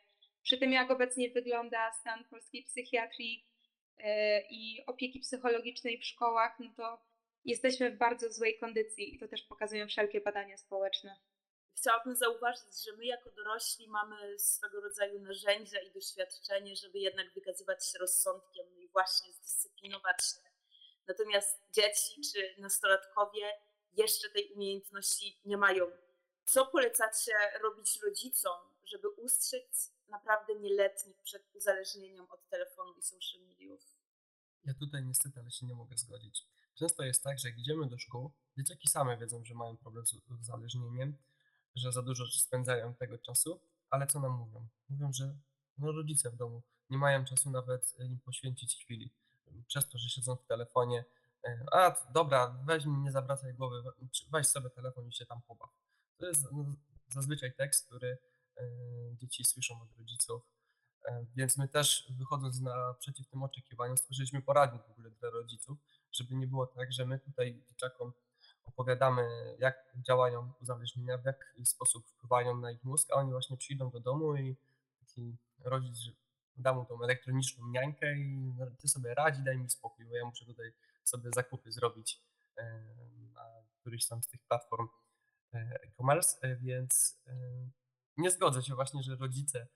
Przy 0.44 0.58
tym, 0.58 0.72
jak 0.72 0.92
obecnie 0.92 1.30
wygląda 1.30 1.92
stan 1.92 2.24
polskiej 2.24 2.64
psychiatrii 2.64 3.46
yy, 3.98 4.06
i 4.50 4.86
opieki 4.86 5.20
psychologicznej 5.20 5.98
w 5.98 6.06
szkołach, 6.06 6.60
no 6.60 6.74
to 6.78 7.02
jesteśmy 7.46 7.92
w 7.92 7.98
bardzo 7.98 8.32
złej 8.32 8.58
kondycji 8.58 9.16
i 9.16 9.20
to 9.20 9.28
też 9.28 9.44
pokazują 9.44 9.88
wszelkie 9.88 10.22
badania 10.22 10.58
społeczne. 10.58 11.16
Chciałabym 11.76 12.16
zauważyć, 12.16 12.84
że 12.86 12.98
my 12.98 13.06
jako 13.06 13.32
dorośli 13.32 13.88
mamy 13.88 14.40
swego 14.40 14.82
rodzaju 14.82 15.20
narzędzia 15.20 15.80
i 15.80 15.92
doświadczenie, 15.92 16.76
żeby 16.76 17.00
jednak 17.00 17.34
wykazywać 17.34 17.88
się 17.88 18.00
rozsądkiem 18.00 18.66
i 18.78 18.88
właśnie 18.88 19.34
zdyscyplinować 19.34 20.18
się 20.26 20.52
Natomiast 21.08 21.60
dzieci 21.72 22.22
czy 22.34 22.62
nastolatkowie 22.62 23.54
jeszcze 23.94 24.30
tej 24.30 24.54
umiejętności 24.54 25.40
nie 25.46 25.58
mają. 25.58 25.86
Co 26.46 26.66
polecacie 26.66 27.32
robić 27.64 28.00
rodzicom, 28.04 28.60
żeby 28.84 29.10
ustrzec 29.10 29.94
naprawdę 30.08 30.56
nieletnich 30.56 31.22
przed 31.22 31.56
uzależnieniem 31.56 32.26
od 32.30 32.50
telefonu 32.50 32.94
i 32.98 33.02
social 33.02 33.42
mediów? 33.42 33.82
Ja 34.66 34.74
tutaj 34.74 35.04
niestety, 35.04 35.40
ale 35.40 35.52
się 35.52 35.66
nie 35.66 35.76
mogę 35.76 35.98
zgodzić. 35.98 36.46
Często 36.76 37.04
jest 37.04 37.24
tak, 37.24 37.40
że 37.40 37.50
jak 37.50 37.58
idziemy 37.58 37.88
do 37.90 37.98
szkół, 37.98 38.32
dzieciaki 38.58 38.88
same 38.88 39.18
wiedzą, 39.18 39.46
że 39.46 39.54
mają 39.54 39.78
problem 39.78 40.06
z 40.06 40.14
uzależnieniem, 40.42 41.18
że 41.76 41.92
za 41.92 42.02
dużo 42.02 42.26
spędzają 42.26 42.96
tego 42.96 43.18
czasu, 43.18 43.62
ale 43.90 44.08
co 44.08 44.20
nam 44.20 44.32
mówią? 44.32 44.68
Mówią, 44.90 45.14
że 45.14 45.36
no 45.78 45.92
rodzice 45.92 46.30
w 46.32 46.36
domu 46.36 46.62
nie 46.90 46.98
mają 46.98 47.26
czasu 47.26 47.52
nawet 47.52 47.96
im 48.00 48.20
poświęcić 48.20 48.76
chwili 48.84 49.14
przez 49.68 49.90
to, 49.90 49.98
że 49.98 50.10
siedzą 50.10 50.36
w 50.36 50.46
telefonie, 50.46 51.06
e, 51.44 51.66
a 51.72 52.12
dobra, 52.14 52.56
weź 52.66 52.86
mi, 52.86 52.98
nie 52.98 53.12
zawracaj 53.12 53.54
głowy, 53.54 53.84
weź 54.32 54.48
sobie 54.48 54.70
telefon 54.70 55.08
i 55.08 55.14
się 55.14 55.26
tam 55.26 55.42
pobaw. 55.42 55.70
To 56.18 56.26
jest 56.26 56.52
no, 56.52 56.66
zazwyczaj 57.10 57.54
tekst, 57.56 57.88
który 57.88 58.18
e, 58.58 58.64
dzieci 59.16 59.46
słyszą 59.46 59.82
od 59.82 59.98
rodziców, 59.98 60.42
e, 61.06 61.26
więc 61.36 61.58
my 61.58 61.68
też 61.68 62.14
wychodząc 62.18 62.62
naprzeciw 62.62 63.28
tym 63.28 63.44
oczekiwaniom 63.44 63.98
stworzyliśmy 63.98 64.42
poradnik 64.42 64.84
w 64.84 64.92
ogóle 64.92 65.12
dla 65.12 65.30
rodziców, 65.30 65.78
żeby 66.12 66.36
nie 66.36 66.48
było 66.48 66.68
tak, 66.68 66.94
że 66.94 67.06
my 67.06 67.20
tutaj 67.20 67.64
dzieciakom 67.70 68.14
opowiadamy, 68.66 69.56
jak 69.60 69.94
działają 70.08 70.52
uzależnienia, 70.62 71.18
w 71.18 71.26
jaki 71.26 71.66
sposób 71.66 72.08
wpływają 72.08 72.58
na 72.58 72.72
ich 72.72 72.84
mózg, 72.84 73.12
a 73.12 73.16
oni 73.16 73.32
właśnie 73.32 73.58
przyjdą 73.58 73.90
do 73.90 74.00
domu 74.00 74.36
i 74.36 74.56
taki 75.00 75.38
rodzic 75.64 75.98
dam 76.58 76.76
mu 76.76 76.86
tą 76.86 77.04
elektroniczną 77.04 77.68
niańkę 77.68 78.18
i 78.18 78.54
no, 78.58 78.66
ty 78.82 78.88
sobie 78.88 79.14
radzi, 79.14 79.44
daj 79.44 79.58
mi 79.58 79.70
spokój, 79.70 80.06
bo 80.06 80.16
ja 80.16 80.26
muszę 80.26 80.46
tutaj 80.46 80.72
sobie 81.04 81.30
zakupy 81.36 81.72
zrobić 81.72 82.22
na 83.34 83.64
któryś 83.80 84.08
tam 84.08 84.24
z 84.24 84.28
tych 84.28 84.42
platform 84.42 84.88
e, 85.54 85.58
e-commerce, 85.84 86.38
e, 86.42 86.56
więc 86.56 87.22
e, 87.28 87.34
nie 88.18 88.32
zgodzę 88.32 88.64
się 88.64 88.76
właśnie, 88.76 89.04
że 89.04 89.16
rodzice 89.16 89.68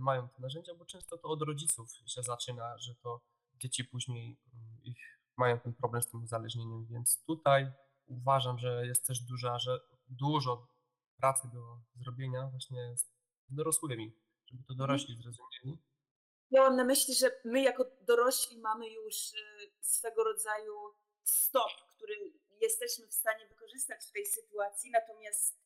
mają 0.00 0.28
te 0.28 0.42
narzędzia, 0.42 0.74
bo 0.74 0.84
często 0.84 1.18
to 1.18 1.28
od 1.28 1.42
rodziców 1.42 1.90
się 2.06 2.22
zaczyna, 2.22 2.78
że 2.78 2.94
to 2.94 3.20
dzieci 3.54 3.84
później 3.84 4.36
mm, 4.54 4.82
ich 4.82 5.20
mają 5.36 5.60
ten 5.60 5.74
problem 5.74 6.02
z 6.02 6.06
tym 6.06 6.22
uzależnieniem, 6.22 6.86
więc 6.86 7.22
tutaj 7.24 7.72
uważam, 8.20 8.58
że 8.58 8.86
jest 8.86 9.06
też 9.06 9.20
duża, 9.20 9.58
że 9.58 9.80
dużo 10.08 10.68
pracy 11.16 11.48
do 11.52 11.78
zrobienia 12.04 12.48
właśnie 12.50 12.96
z 12.96 13.10
dorosłymi, 13.48 14.12
żeby 14.46 14.62
to 14.64 14.72
mhm. 14.72 14.78
dorośli 14.78 15.16
zrozumieli 15.22 15.82
Miałam 16.52 16.76
na 16.76 16.84
myśli, 16.84 17.14
że 17.14 17.30
my 17.44 17.62
jako 17.62 17.84
dorośli 18.00 18.58
mamy 18.58 18.90
już 18.90 19.14
y, 19.32 19.36
swego 19.80 20.24
rodzaju 20.24 20.74
stop, 21.24 21.72
który 21.88 22.14
jesteśmy 22.60 23.06
w 23.06 23.14
stanie 23.14 23.46
wykorzystać 23.48 24.04
w 24.04 24.12
tej 24.12 24.26
sytuacji. 24.26 24.90
Natomiast 24.90 25.58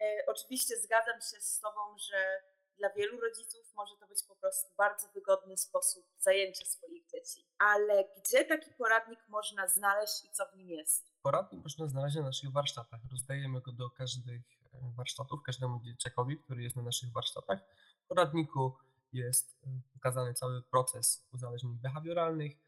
e, 0.00 0.24
oczywiście 0.26 0.76
zgadzam 0.76 1.20
się 1.20 1.40
z 1.40 1.60
Tobą, 1.60 1.98
że 1.98 2.42
dla 2.76 2.90
wielu 2.90 3.20
rodziców 3.20 3.74
może 3.74 3.96
to 3.96 4.06
być 4.06 4.22
po 4.28 4.36
prostu 4.36 4.74
bardzo 4.76 5.08
wygodny 5.08 5.56
sposób 5.56 6.06
zajęcia 6.18 6.64
swoich 6.64 7.06
dzieci. 7.06 7.46
Ale 7.58 8.04
gdzie 8.16 8.44
taki 8.44 8.70
poradnik 8.70 9.28
można 9.28 9.68
znaleźć 9.68 10.24
i 10.24 10.30
co 10.30 10.46
w 10.46 10.56
nim 10.56 10.68
jest? 10.68 11.07
Poradnik 11.22 11.62
można 11.62 11.86
znaleźć 11.88 12.16
na 12.16 12.22
naszych 12.22 12.52
warsztatach. 12.52 13.00
Rozdajemy 13.10 13.60
go 13.60 13.72
do 13.72 13.90
każdych 13.90 14.42
e, 14.72 14.92
warsztatów, 14.96 15.42
każdemu 15.42 15.80
dzieciakowi, 15.80 16.38
który 16.38 16.62
jest 16.62 16.76
na 16.76 16.82
naszych 16.82 17.12
warsztatach. 17.12 17.60
W 18.04 18.08
poradniku 18.08 18.76
jest 19.12 19.58
y, 19.66 19.80
pokazany 19.92 20.34
cały 20.34 20.62
proces 20.62 21.28
uzależnień 21.32 21.78
behawioralnych, 21.78 22.52
y, 22.52 22.58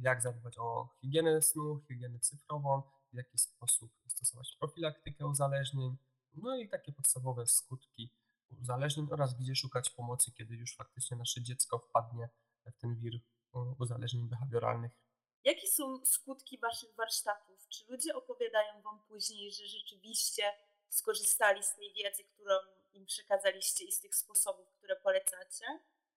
jak 0.00 0.22
zadbać 0.22 0.58
o 0.58 0.88
higienę 1.00 1.42
snu, 1.42 1.80
higienę 1.88 2.18
cyfrową, 2.18 2.82
w 3.12 3.16
jaki 3.16 3.38
sposób 3.38 3.92
stosować 4.06 4.56
profilaktykę 4.60 5.26
uzależnień, 5.26 5.96
no 6.34 6.56
i 6.56 6.68
takie 6.68 6.92
podstawowe 6.92 7.46
skutki 7.46 8.10
uzależnień 8.62 9.08
oraz 9.10 9.34
gdzie 9.34 9.54
szukać 9.56 9.90
pomocy, 9.90 10.32
kiedy 10.32 10.56
już 10.56 10.76
faktycznie 10.76 11.16
nasze 11.16 11.42
dziecko 11.42 11.78
wpadnie 11.78 12.28
w 12.66 12.80
ten 12.80 12.96
wir 12.96 13.20
uzależnień 13.78 14.28
behawioralnych. 14.28 14.92
Jakie 15.44 15.66
są 15.66 16.06
skutki 16.06 16.58
Waszych 16.58 16.94
warsztatów? 16.94 17.68
Czy 17.68 17.84
ludzie 17.88 18.14
opowiadają 18.14 18.82
Wam 18.82 19.00
później, 19.08 19.52
że 19.52 19.66
rzeczywiście 19.66 20.42
skorzystali 20.88 21.62
z 21.62 21.74
tej 21.74 21.92
wiedzy, 21.92 22.24
którą 22.24 22.54
im 22.94 23.06
przekazaliście 23.06 23.84
i 23.84 23.92
z 23.92 24.00
tych 24.00 24.14
sposobów, 24.14 24.66
które 24.70 24.96
polecacie? 24.96 25.64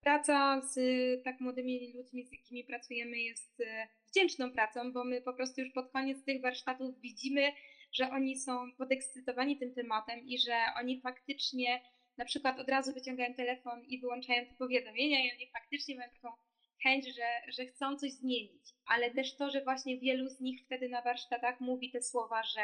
Praca 0.02 0.62
z 0.62 0.80
tak 1.24 1.40
młodymi 1.40 1.94
ludźmi, 1.94 2.26
z 2.28 2.32
jakimi 2.32 2.64
pracujemy, 2.64 3.18
jest 3.18 3.62
e, 3.62 3.88
wdzięczną 4.08 4.52
pracą, 4.52 4.94
bo 4.94 5.04
my 5.04 5.22
po 5.22 5.34
prostu 5.34 5.62
już 5.62 5.74
pod 5.74 5.92
koniec 5.92 6.26
tych 6.26 6.42
warsztatów 6.42 7.00
widzimy, 7.00 7.52
że 7.92 8.10
oni 8.10 8.40
są 8.40 8.72
podekscytowani 8.78 9.58
tym 9.58 9.74
tematem 9.74 10.20
i 10.20 10.40
że 10.40 10.66
oni 10.78 11.02
faktycznie 11.02 11.82
na 12.18 12.26
przykład 12.26 12.60
od 12.60 12.70
razu 12.70 12.94
wyciągają 12.94 13.34
telefon 13.34 13.84
i 13.86 14.00
wyłączają 14.00 14.46
te 14.46 14.54
powiadomienia 14.54 15.26
i 15.26 15.32
oni 15.32 15.52
faktycznie 15.52 15.96
mają 15.96 16.10
taką 16.10 16.34
chęć, 16.84 17.16
że, 17.16 17.42
że 17.48 17.66
chcą 17.66 17.98
coś 17.98 18.12
zmienić. 18.12 18.64
Ale 18.86 19.12
też 19.12 19.36
to, 19.36 19.50
że 19.50 19.64
właśnie 19.64 19.98
wielu 19.98 20.30
z 20.30 20.40
nich 20.40 20.62
wtedy 20.66 20.90
na 20.90 21.02
warsztatach 21.02 21.60
mówi 21.60 21.92
te 21.92 22.02
słowa, 22.02 22.44
że, 22.44 22.64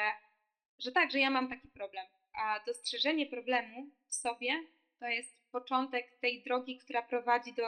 że 0.79 0.91
tak, 0.91 1.11
że 1.11 1.19
ja 1.19 1.29
mam 1.29 1.49
taki 1.49 1.67
problem, 1.67 2.05
a 2.33 2.59
dostrzeżenie 2.65 3.25
problemu 3.25 3.89
w 4.07 4.15
sobie 4.15 4.51
to 4.99 5.07
jest 5.07 5.51
początek 5.51 6.19
tej 6.19 6.43
drogi, 6.43 6.77
która 6.77 7.01
prowadzi 7.01 7.53
do, 7.53 7.67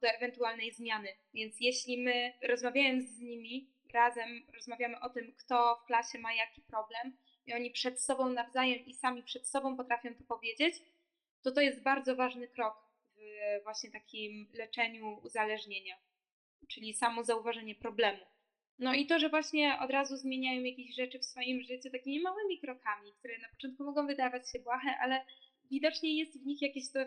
do 0.00 0.08
ewentualnej 0.08 0.72
zmiany. 0.72 1.08
Więc 1.34 1.56
jeśli 1.60 1.98
my 1.98 2.32
rozmawiając 2.42 3.08
z 3.08 3.20
nimi 3.20 3.70
razem, 3.92 4.46
rozmawiamy 4.54 5.00
o 5.00 5.10
tym, 5.10 5.32
kto 5.38 5.80
w 5.82 5.86
klasie 5.86 6.18
ma 6.18 6.32
jaki 6.32 6.62
problem, 6.62 7.16
i 7.46 7.54
oni 7.54 7.70
przed 7.70 8.00
sobą 8.00 8.28
nawzajem 8.28 8.86
i 8.86 8.94
sami 8.94 9.22
przed 9.22 9.48
sobą 9.48 9.76
potrafią 9.76 10.14
to 10.14 10.24
powiedzieć, 10.24 10.74
to 11.42 11.52
to 11.52 11.60
jest 11.60 11.82
bardzo 11.82 12.16
ważny 12.16 12.48
krok 12.48 12.87
w 13.18 13.62
właśnie 13.62 13.90
takim 13.90 14.48
leczeniu 14.54 15.20
uzależnienia, 15.24 15.96
czyli 16.68 16.94
samo 16.94 17.24
zauważenie 17.24 17.74
problemu. 17.74 18.26
No 18.78 18.94
i 18.94 19.06
to, 19.06 19.18
że 19.18 19.28
właśnie 19.28 19.78
od 19.80 19.90
razu 19.90 20.16
zmieniają 20.16 20.62
jakieś 20.62 20.94
rzeczy 20.94 21.18
w 21.18 21.24
swoim 21.24 21.62
życiu 21.62 21.90
takimi 21.90 22.20
małymi 22.20 22.60
krokami, 22.60 23.12
które 23.18 23.38
na 23.38 23.48
początku 23.48 23.84
mogą 23.84 24.06
wydawać 24.06 24.52
się 24.52 24.58
błahe, 24.58 24.96
ale 25.00 25.24
widocznie 25.70 26.18
jest 26.18 26.42
w 26.42 26.46
nich 26.46 26.62
jakieś 26.62 26.92
to 26.92 26.98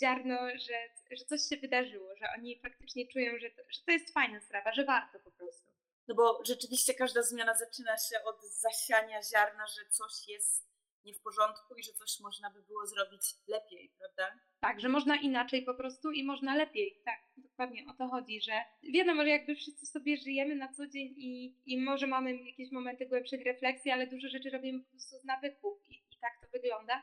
ziarno, 0.00 0.38
że, 0.50 1.16
że 1.16 1.24
coś 1.24 1.40
się 1.48 1.56
wydarzyło, 1.56 2.16
że 2.16 2.26
oni 2.38 2.60
faktycznie 2.60 3.06
czują, 3.06 3.38
że 3.38 3.50
to, 3.50 3.62
że 3.70 3.80
to 3.86 3.92
jest 3.92 4.14
fajna 4.14 4.40
sprawa, 4.40 4.72
że 4.72 4.84
warto 4.84 5.18
po 5.18 5.30
prostu. 5.30 5.72
No 6.08 6.14
bo 6.14 6.44
rzeczywiście 6.44 6.94
każda 6.94 7.22
zmiana 7.22 7.54
zaczyna 7.54 7.96
się 7.96 8.16
od 8.24 8.44
zasiania 8.44 9.22
ziarna, 9.22 9.66
że 9.66 9.90
coś 9.90 10.28
jest 10.28 10.77
nie 11.08 11.14
w 11.14 11.20
porządku 11.20 11.74
i 11.74 11.82
że 11.82 11.92
coś 11.92 12.20
można 12.20 12.50
by 12.50 12.62
było 12.62 12.86
zrobić 12.86 13.22
lepiej, 13.48 13.92
prawda? 13.98 14.38
Tak, 14.60 14.80
że 14.80 14.88
można 14.88 15.16
inaczej 15.16 15.62
po 15.62 15.74
prostu 15.74 16.10
i 16.10 16.24
można 16.24 16.56
lepiej. 16.56 17.00
Tak, 17.04 17.20
dokładnie 17.36 17.84
o 17.90 17.92
to 17.92 18.08
chodzi, 18.08 18.40
że 18.40 18.52
wiadomo, 18.94 19.22
że 19.22 19.28
jakby 19.28 19.54
wszyscy 19.56 19.86
sobie 19.86 20.16
żyjemy 20.16 20.54
na 20.54 20.72
co 20.72 20.86
dzień 20.86 21.14
i, 21.16 21.54
i 21.66 21.80
może 21.80 22.06
mamy 22.06 22.36
jakieś 22.36 22.72
momenty 22.72 23.06
głębszych 23.06 23.44
refleksji, 23.44 23.90
ale 23.90 24.06
dużo 24.06 24.28
rzeczy 24.28 24.50
robimy 24.50 24.84
po 24.84 24.90
prostu 24.90 25.16
z 25.16 25.24
nawyków 25.24 25.78
i, 25.88 25.94
i 25.94 26.18
tak 26.20 26.32
to 26.42 26.48
wygląda. 26.52 27.02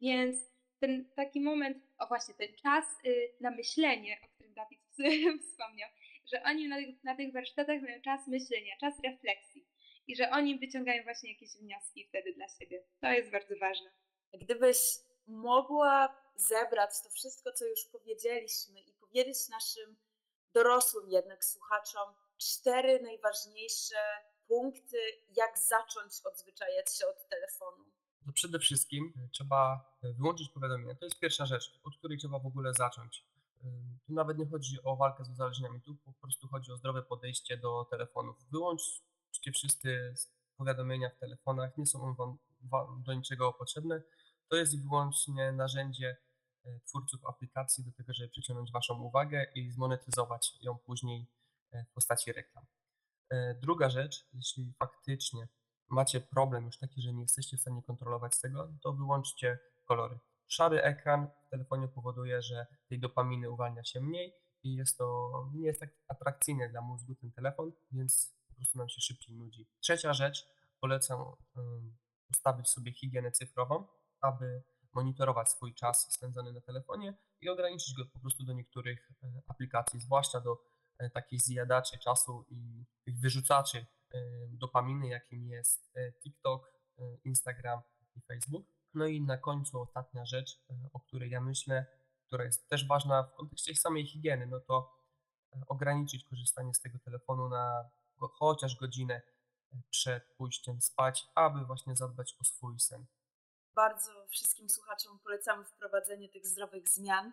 Więc 0.00 0.36
ten 0.80 1.04
taki 1.16 1.40
moment, 1.40 1.78
o 1.98 2.06
właśnie 2.06 2.34
ten 2.34 2.56
czas 2.62 2.84
y, 3.06 3.30
na 3.40 3.50
myślenie, 3.50 4.18
o 4.24 4.28
którym 4.28 4.54
Dawid 4.54 4.80
wspomniał, 5.50 5.88
że 6.32 6.42
oni 6.42 6.68
na, 6.68 6.76
na 7.04 7.16
tych 7.16 7.32
warsztatach 7.32 7.82
mają 7.82 8.00
czas 8.02 8.28
myślenia, 8.28 8.76
czas 8.80 8.94
refleksji. 9.04 9.63
I 10.06 10.16
że 10.16 10.30
oni 10.30 10.58
wyciągają 10.58 11.04
właśnie 11.04 11.32
jakieś 11.32 11.56
wnioski 11.56 12.06
wtedy 12.08 12.32
dla 12.32 12.48
siebie. 12.48 12.84
To 13.00 13.12
jest 13.12 13.30
bardzo 13.30 13.54
ważne. 13.60 13.90
Gdybyś 14.34 14.78
mogła 15.26 16.16
zebrać 16.34 16.90
to 17.02 17.10
wszystko, 17.10 17.52
co 17.52 17.64
już 17.66 17.84
powiedzieliśmy 17.92 18.80
i 18.80 18.92
powiedzieć 18.92 19.48
naszym 19.48 19.96
dorosłym 20.54 21.10
jednak 21.10 21.44
słuchaczom 21.44 22.14
cztery 22.36 23.00
najważniejsze 23.02 23.96
punkty, 24.48 24.98
jak 25.36 25.58
zacząć 25.58 26.12
odzwyczajać 26.24 26.98
się 26.98 27.06
od 27.06 27.28
telefonu. 27.28 27.84
To 28.26 28.32
przede 28.32 28.58
wszystkim 28.58 29.12
trzeba 29.32 29.90
wyłączyć 30.02 30.48
powiadomienia. 30.48 30.94
To 30.94 31.04
jest 31.04 31.18
pierwsza 31.18 31.46
rzecz, 31.46 31.80
od 31.84 31.96
której 31.98 32.18
trzeba 32.18 32.38
w 32.38 32.46
ogóle 32.46 32.72
zacząć. 32.74 33.24
Tu 34.06 34.12
nawet 34.12 34.38
nie 34.38 34.46
chodzi 34.46 34.78
o 34.84 34.96
walkę 34.96 35.24
z 35.24 35.30
uzależnieniami, 35.30 35.80
tu 35.80 35.96
po 36.04 36.12
prostu 36.12 36.48
chodzi 36.48 36.72
o 36.72 36.76
zdrowe 36.76 37.02
podejście 37.02 37.56
do 37.56 37.84
telefonów. 37.90 38.36
Wyłączcie 38.52 39.02
wszystkie 39.52 40.14
powiadomienia 40.56 41.10
w 41.10 41.18
telefonach, 41.18 41.78
nie 41.78 41.86
są 41.86 42.14
wam 42.14 43.02
do 43.02 43.14
niczego 43.14 43.52
potrzebne. 43.52 44.02
To 44.48 44.56
jest 44.56 44.82
wyłącznie 44.82 45.52
narzędzie 45.52 46.16
e, 46.64 46.80
twórców 46.80 47.26
aplikacji 47.26 47.84
do 47.84 47.92
tego, 47.92 48.14
żeby 48.14 48.28
przyciągnąć 48.28 48.72
Waszą 48.72 49.02
uwagę 49.02 49.46
i 49.54 49.70
zmonetyzować 49.70 50.58
ją 50.62 50.78
później 50.78 51.26
e, 51.72 51.84
w 51.84 51.92
postaci 51.92 52.32
reklam. 52.32 52.64
E, 53.30 53.54
druga 53.54 53.90
rzecz, 53.90 54.28
jeśli 54.32 54.72
faktycznie 54.78 55.48
macie 55.88 56.20
problem 56.20 56.66
już 56.66 56.78
taki, 56.78 57.02
że 57.02 57.12
nie 57.12 57.22
jesteście 57.22 57.56
w 57.56 57.60
stanie 57.60 57.82
kontrolować 57.82 58.40
tego, 58.40 58.72
to 58.82 58.92
wyłączcie 58.92 59.58
kolory. 59.84 60.18
Szary 60.46 60.82
ekran 60.82 61.26
w 61.46 61.50
telefonie 61.50 61.88
powoduje, 61.88 62.42
że 62.42 62.66
tej 62.88 63.00
dopaminy 63.00 63.50
uwalnia 63.50 63.84
się 63.84 64.00
mniej 64.00 64.34
i 64.62 64.74
jest 64.74 64.98
to 64.98 65.30
nie 65.54 65.66
jest 65.66 65.80
tak 65.80 65.90
atrakcyjne 66.08 66.68
dla 66.68 66.80
mózgu 66.80 67.14
ten 67.14 67.32
telefon, 67.32 67.72
więc 67.92 68.34
po 68.54 68.58
prostu 68.58 68.78
nam 68.78 68.88
się 68.88 69.00
szybciej 69.00 69.36
nudzi. 69.36 69.66
Trzecia 69.80 70.14
rzecz, 70.14 70.46
polecam 70.80 71.24
ustawić 72.30 72.68
sobie 72.68 72.92
higienę 72.92 73.32
cyfrową, 73.32 73.86
aby 74.20 74.62
monitorować 74.94 75.50
swój 75.50 75.74
czas 75.74 76.12
spędzony 76.12 76.52
na 76.52 76.60
telefonie 76.60 77.14
i 77.40 77.48
ograniczyć 77.48 77.94
go 77.94 78.06
po 78.06 78.18
prostu 78.18 78.44
do 78.44 78.52
niektórych 78.52 79.10
e, 79.22 79.42
aplikacji, 79.48 80.00
zwłaszcza 80.00 80.40
do 80.40 80.58
e, 80.98 81.10
takich 81.10 81.42
zjadaczy 81.42 81.98
czasu 81.98 82.46
i 82.50 82.84
tych 83.04 83.20
wyrzucaczy 83.20 83.78
e, 83.78 84.18
dopaminy, 84.48 85.08
jakim 85.08 85.48
jest 85.48 85.94
TikTok, 86.22 86.74
Instagram 87.24 87.80
i 88.16 88.20
Facebook. 88.20 88.66
No 88.94 89.06
i 89.06 89.22
na 89.22 89.38
końcu 89.38 89.80
ostatnia 89.80 90.26
rzecz, 90.26 90.60
o 90.92 91.00
której 91.00 91.30
ja 91.30 91.40
myślę, 91.40 91.86
która 92.26 92.44
jest 92.44 92.68
też 92.68 92.88
ważna 92.88 93.22
w 93.22 93.34
kontekście 93.34 93.74
samej 93.74 94.06
higieny, 94.06 94.46
no 94.46 94.60
to 94.60 94.90
ograniczyć 95.66 96.24
korzystanie 96.24 96.74
z 96.74 96.80
tego 96.80 96.98
telefonu 96.98 97.48
na 97.48 97.90
chociaż 98.18 98.76
godzinę 98.76 99.22
przed 99.90 100.24
pójściem 100.24 100.80
spać, 100.80 101.26
aby 101.34 101.64
właśnie 101.64 101.96
zadbać 101.96 102.36
o 102.40 102.44
swój 102.44 102.80
sen. 102.80 103.06
Bardzo 103.74 104.26
wszystkim 104.28 104.68
słuchaczom 104.68 105.18
polecamy 105.18 105.64
wprowadzenie 105.64 106.28
tych 106.28 106.46
zdrowych 106.46 106.88
zmian, 106.88 107.32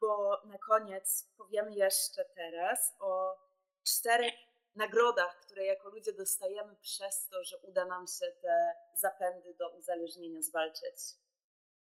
bo 0.00 0.42
na 0.44 0.58
koniec 0.58 1.32
powiemy 1.36 1.74
jeszcze 1.74 2.24
teraz 2.24 2.96
o 3.00 3.36
czterech 3.84 4.34
nagrodach, 4.74 5.40
które 5.40 5.64
jako 5.64 5.88
ludzie 5.88 6.12
dostajemy 6.12 6.76
przez 6.76 7.28
to, 7.28 7.44
że 7.44 7.58
uda 7.58 7.84
nam 7.84 8.06
się 8.06 8.26
te 8.42 8.74
zapędy 8.94 9.54
do 9.54 9.70
uzależnienia 9.70 10.42
zwalczyć. 10.42 10.96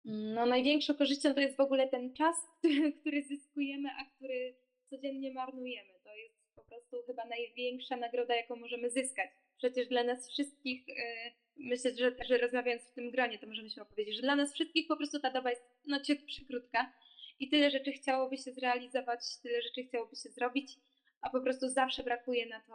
No, 0.05 0.47
największą 0.47 0.95
korzyścią 0.95 1.35
to 1.35 1.41
jest 1.41 1.57
w 1.57 1.61
ogóle 1.61 1.89
ten 1.89 2.15
czas, 2.15 2.37
który, 2.59 2.93
który 3.01 3.23
zyskujemy, 3.23 3.89
a 4.01 4.17
który 4.17 4.57
codziennie 4.91 5.33
marnujemy. 5.33 5.93
Po 6.63 6.69
prostu 6.69 7.03
chyba 7.07 7.25
największa 7.25 7.97
nagroda, 7.97 8.37
jaką 8.37 8.57
możemy 8.57 8.91
zyskać. 8.91 9.31
Przecież 9.59 9.89
dla 9.89 10.05
nas 10.05 10.29
wszystkich, 10.29 10.89
yy, 10.89 10.95
myślę, 11.57 11.91
że, 11.95 12.17
że 12.29 12.39
rozmawiając 12.39 12.83
w 12.83 12.95
tym 12.95 13.11
gronie, 13.11 13.39
to 13.39 13.47
możemy 13.47 13.71
się 13.71 13.83
opowiedzieć, 13.83 14.17
że 14.17 14.23
dla 14.23 14.37
nas 14.37 14.55
wszystkich 14.55 14.89
po 14.89 14.97
prostu 14.97 15.21
ta 15.21 15.31
doba 15.31 15.51
jest 15.51 15.63
no 15.87 16.01
ciut 16.01 16.25
przykrótka 16.25 16.93
i 17.41 17.49
tyle 17.49 17.71
rzeczy 17.71 17.93
chciałoby 17.93 18.37
się 18.37 18.53
zrealizować, 18.53 19.21
tyle 19.43 19.63
rzeczy 19.63 19.85
chciałoby 19.85 20.17
się 20.17 20.29
zrobić, 20.29 20.73
a 21.21 21.31
po 21.31 21.41
prostu 21.41 21.69
zawsze 21.69 22.03
brakuje 22.03 22.47
na 22.47 22.61
to, 22.61 22.75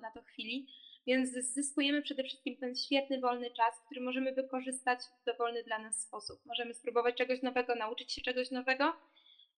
na 0.00 0.10
to 0.14 0.22
chwili. 0.22 0.66
Więc 1.06 1.30
zyskujemy 1.30 2.02
przede 2.02 2.24
wszystkim 2.24 2.56
ten 2.56 2.76
świetny, 2.76 3.20
wolny 3.20 3.50
czas, 3.50 3.74
który 3.86 4.00
możemy 4.00 4.32
wykorzystać 4.32 4.98
w 5.00 5.24
dowolny 5.24 5.62
dla 5.62 5.78
nas 5.78 6.02
sposób. 6.02 6.40
Możemy 6.46 6.74
spróbować 6.74 7.16
czegoś 7.16 7.42
nowego, 7.42 7.74
nauczyć 7.74 8.12
się 8.12 8.22
czegoś 8.22 8.50
nowego 8.50 8.96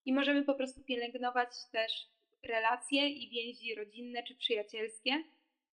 i 0.05 0.13
możemy 0.13 0.45
po 0.45 0.55
prostu 0.55 0.85
pielęgnować 0.85 1.49
też 1.73 1.93
relacje 2.43 3.09
i 3.09 3.31
więzi 3.31 3.75
rodzinne 3.75 4.23
czy 4.23 4.35
przyjacielskie. 4.35 5.25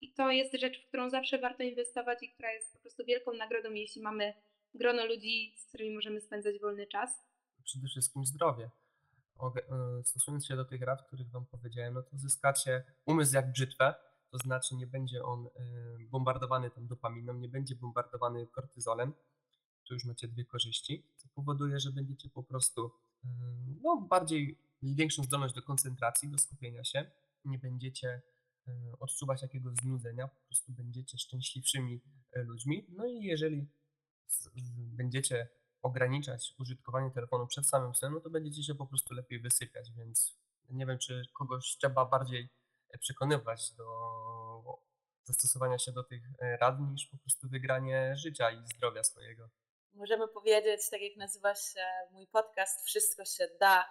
I 0.02 0.13
to 0.13 0.32
jest 0.32 0.54
rzecz, 0.54 0.84
w 0.84 0.88
którą 0.88 1.10
zawsze 1.10 1.39
warto 1.39 1.63
inwestować 1.63 2.24
i 2.24 2.30
która 2.30 2.52
jest 2.52 2.74
po 2.74 2.80
prostu 2.80 3.06
wielką 3.06 3.34
nagrodą, 3.34 3.74
jeśli 3.74 4.02
mamy 4.02 4.34
grono 4.74 5.06
ludzi, 5.06 5.54
z 5.58 5.65
którymi 5.65 5.95
możemy 5.95 6.21
spędzać 6.21 6.60
wolny 6.60 6.88
czas. 6.88 7.10
Przede 7.63 7.88
wszystkim 7.88 8.26
zdrowie. 8.26 8.69
E, 9.41 10.04
stosując 10.04 10.45
się 10.47 10.56
do 10.56 10.65
tych 10.65 10.82
rad, 10.82 11.08
których 11.08 11.32
Wam 11.32 11.45
powiedziałem, 11.45 11.93
no 11.93 12.04
to 12.04 12.17
zyskacie 12.17 12.84
umysł 13.06 13.36
jak 13.36 13.52
brzytwę, 13.52 13.95
to 14.32 14.38
znaczy 14.38 14.76
nie 14.76 14.88
będzie 14.88 15.24
on 15.24 15.47
e, 15.47 15.50
bombardowany 16.10 16.71
tą 16.71 16.88
dopaminą, 16.88 17.34
nie 17.34 17.50
będzie 17.50 17.76
bombardowany 17.76 18.47
kortyzolem. 18.47 19.13
Tu 19.88 19.93
już 19.93 20.06
macie 20.06 20.28
dwie 20.28 20.45
korzyści, 20.45 21.04
co 21.15 21.30
powoduje, 21.36 21.80
że 21.80 21.91
będziecie 21.91 22.30
po 22.30 22.43
prostu 22.43 22.91
e, 23.24 23.28
no, 23.84 24.02
bardziej 24.10 24.58
większą 24.84 25.24
zdolność 25.24 25.56
do 25.56 25.62
koncentracji, 25.62 26.30
do 26.30 26.38
skupienia 26.38 26.84
się. 26.84 27.12
Nie 27.46 27.60
będziecie 27.60 28.22
odczuwać 29.00 29.41
jakiegoś 29.41 29.76
znudzenia, 29.76 30.28
po 30.28 30.46
prostu 30.46 30.72
będziecie 30.72 31.17
szczęśliwszymi 31.17 32.02
ludźmi. 32.36 32.86
No 32.89 33.06
i 33.06 33.24
jeżeli 33.24 33.67
będziecie 34.78 35.48
ograniczać 35.82 36.56
użytkowanie 36.60 37.12
telefonu 37.12 37.48
przed 37.48 37.67
samym 37.67 37.96
snem, 37.96 38.13
no 38.13 38.20
to 38.20 38.30
będziecie 38.30 38.63
się 38.63 38.76
po 38.76 38.88
prostu 38.88 39.13
lepiej 39.13 39.39
wysypiać, 39.39 39.91
więc 39.91 40.41
nie 40.70 40.86
wiem, 40.86 40.98
czy 40.98 41.22
kogoś 41.34 41.78
trzeba 41.78 42.06
bardziej 42.06 42.50
e, 42.89 42.98
przekonywać 42.98 43.72
do 43.72 43.86
zastosowania 45.24 45.78
się 45.78 45.91
do 45.91 46.04
tych 46.04 46.22
e, 46.39 46.58
rad, 46.58 46.80
niż 46.80 47.06
po 47.06 47.17
prostu 47.17 47.50
wygranie 47.50 48.15
życia 48.17 48.52
i 48.52 48.67
zdrowia 48.67 49.04
swojego. 49.04 49.50
Możemy 49.94 50.28
powiedzieć, 50.28 50.89
tak 50.89 51.02
jak 51.02 51.17
nazywa 51.17 51.56
się 51.56 51.86
mój 52.12 52.28
podcast, 52.28 52.86
wszystko 52.86 53.26
się 53.26 53.48
da, 53.60 53.86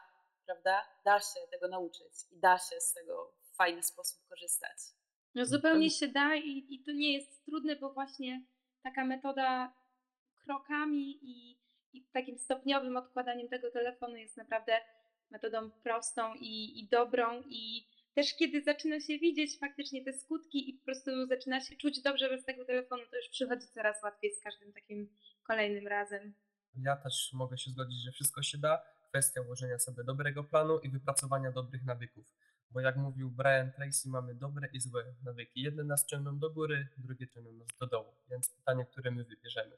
prawda? 0.50 0.82
Da 1.04 1.20
się 1.20 1.40
tego 1.50 1.68
nauczyć 1.68 2.12
i 2.30 2.38
da 2.38 2.58
się 2.58 2.80
z 2.80 2.92
tego 2.92 3.32
w 3.42 3.56
fajny 3.56 3.82
sposób 3.82 4.28
korzystać. 4.28 4.78
No 5.34 5.46
zupełnie 5.46 5.90
się 5.90 6.08
da 6.08 6.34
i, 6.34 6.66
i 6.70 6.82
to 6.84 6.92
nie 6.92 7.12
jest 7.12 7.44
trudne, 7.44 7.76
bo 7.76 7.92
właśnie 7.92 8.42
taka 8.82 9.04
metoda 9.04 9.72
krokami 10.44 11.18
i 11.22 11.60
i 11.92 12.04
takim 12.12 12.38
stopniowym 12.38 12.96
odkładaniem 12.96 13.48
tego 13.48 13.70
telefonu 13.70 14.16
jest 14.16 14.36
naprawdę 14.36 14.72
metodą 15.30 15.70
prostą 15.70 16.34
i, 16.34 16.80
i 16.80 16.88
dobrą 16.88 17.42
i 17.46 17.86
też 18.14 18.34
kiedy 18.34 18.62
zaczyna 18.62 19.00
się 19.00 19.18
widzieć 19.18 19.58
faktycznie 19.58 20.04
te 20.04 20.12
skutki 20.12 20.70
i 20.70 20.74
po 20.74 20.84
prostu 20.84 21.26
zaczyna 21.26 21.60
się 21.60 21.76
czuć 21.76 22.02
dobrze 22.02 22.28
bez 22.28 22.44
tego 22.44 22.64
telefonu, 22.64 23.02
to 23.10 23.16
już 23.16 23.28
przychodzi 23.28 23.66
coraz 23.74 24.02
łatwiej 24.02 24.34
z 24.34 24.40
każdym 24.40 24.72
takim 24.72 25.16
kolejnym 25.42 25.86
razem. 25.86 26.34
Ja 26.76 26.96
też 26.96 27.30
mogę 27.32 27.58
się 27.58 27.70
zgodzić, 27.70 28.02
że 28.04 28.12
wszystko 28.12 28.42
się 28.42 28.58
da. 28.58 28.82
Kwestia 29.10 29.40
ułożenia 29.40 29.78
sobie 29.78 30.04
dobrego 30.04 30.44
planu 30.44 30.78
i 30.78 30.88
wypracowania 30.88 31.52
dobrych 31.52 31.84
nawyków. 31.84 32.26
Bo 32.70 32.80
jak 32.80 32.96
mówił 32.96 33.30
Brian 33.30 33.72
Tracy, 33.72 34.08
mamy 34.08 34.34
dobre 34.34 34.68
i 34.72 34.80
złe 34.80 35.04
nawyki. 35.24 35.62
Jedne 35.62 35.84
nas 35.84 36.06
ciągną 36.06 36.38
do 36.38 36.50
góry, 36.50 36.88
drugie 36.98 37.28
ciągną 37.28 37.52
nas 37.52 37.68
do 37.80 37.86
dołu. 37.86 38.14
Więc 38.30 38.48
pytanie, 38.48 38.84
które 38.90 39.10
my 39.10 39.24
wybierzemy. 39.24 39.76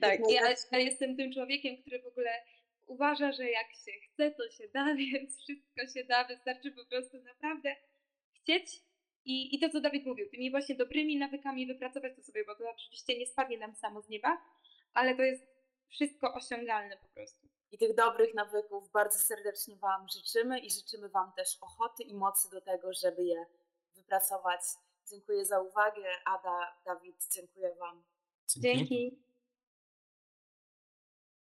Tak, 0.00 0.20
ja, 0.30 0.54
ja 0.72 0.78
jestem 0.78 1.16
tym 1.16 1.32
człowiekiem, 1.32 1.76
który 1.76 2.02
w 2.02 2.06
ogóle 2.06 2.30
uważa, 2.86 3.32
że 3.32 3.50
jak 3.50 3.66
się 3.84 3.92
chce, 4.06 4.30
to 4.30 4.50
się 4.50 4.68
da, 4.74 4.94
więc 5.12 5.42
wszystko 5.42 5.86
się 5.94 6.04
da, 6.04 6.24
wystarczy 6.24 6.72
po 6.72 6.84
prostu 6.84 7.22
naprawdę 7.22 7.76
chcieć 8.32 8.82
i, 9.24 9.56
i 9.56 9.58
to, 9.60 9.70
co 9.70 9.80
Dawid 9.80 10.06
mówił, 10.06 10.30
tymi 10.30 10.50
właśnie 10.50 10.74
dobrymi 10.74 11.18
nawykami 11.18 11.66
wypracować 11.66 12.16
to 12.16 12.22
sobie, 12.22 12.44
bo 12.44 12.54
to 12.54 12.70
oczywiście 12.70 13.18
nie 13.18 13.26
spadnie 13.26 13.58
nam 13.58 13.74
samo 13.74 14.02
z 14.02 14.08
nieba, 14.08 14.38
ale 14.94 15.16
to 15.16 15.22
jest 15.22 15.46
wszystko 15.88 16.34
osiągalne 16.34 16.96
po 16.96 17.08
prostu. 17.08 17.48
I 17.72 17.78
tych 17.78 17.94
dobrych 17.94 18.34
nawyków 18.34 18.90
bardzo 18.90 19.18
serdecznie 19.18 19.76
Wam 19.76 20.08
życzymy 20.08 20.58
i 20.58 20.70
życzymy 20.70 21.08
Wam 21.08 21.32
też 21.32 21.58
ochoty 21.60 22.02
i 22.02 22.14
mocy 22.14 22.50
do 22.50 22.60
tego, 22.60 22.92
żeby 22.92 23.24
je 23.24 23.46
wypracować. 23.94 24.60
Dziękuję 25.10 25.46
za 25.46 25.60
uwagę. 25.60 26.04
Ada, 26.24 26.76
Dawid, 26.84 27.26
dziękuję 27.30 27.74
Wam. 27.74 28.02
Dzięki. 28.56 29.29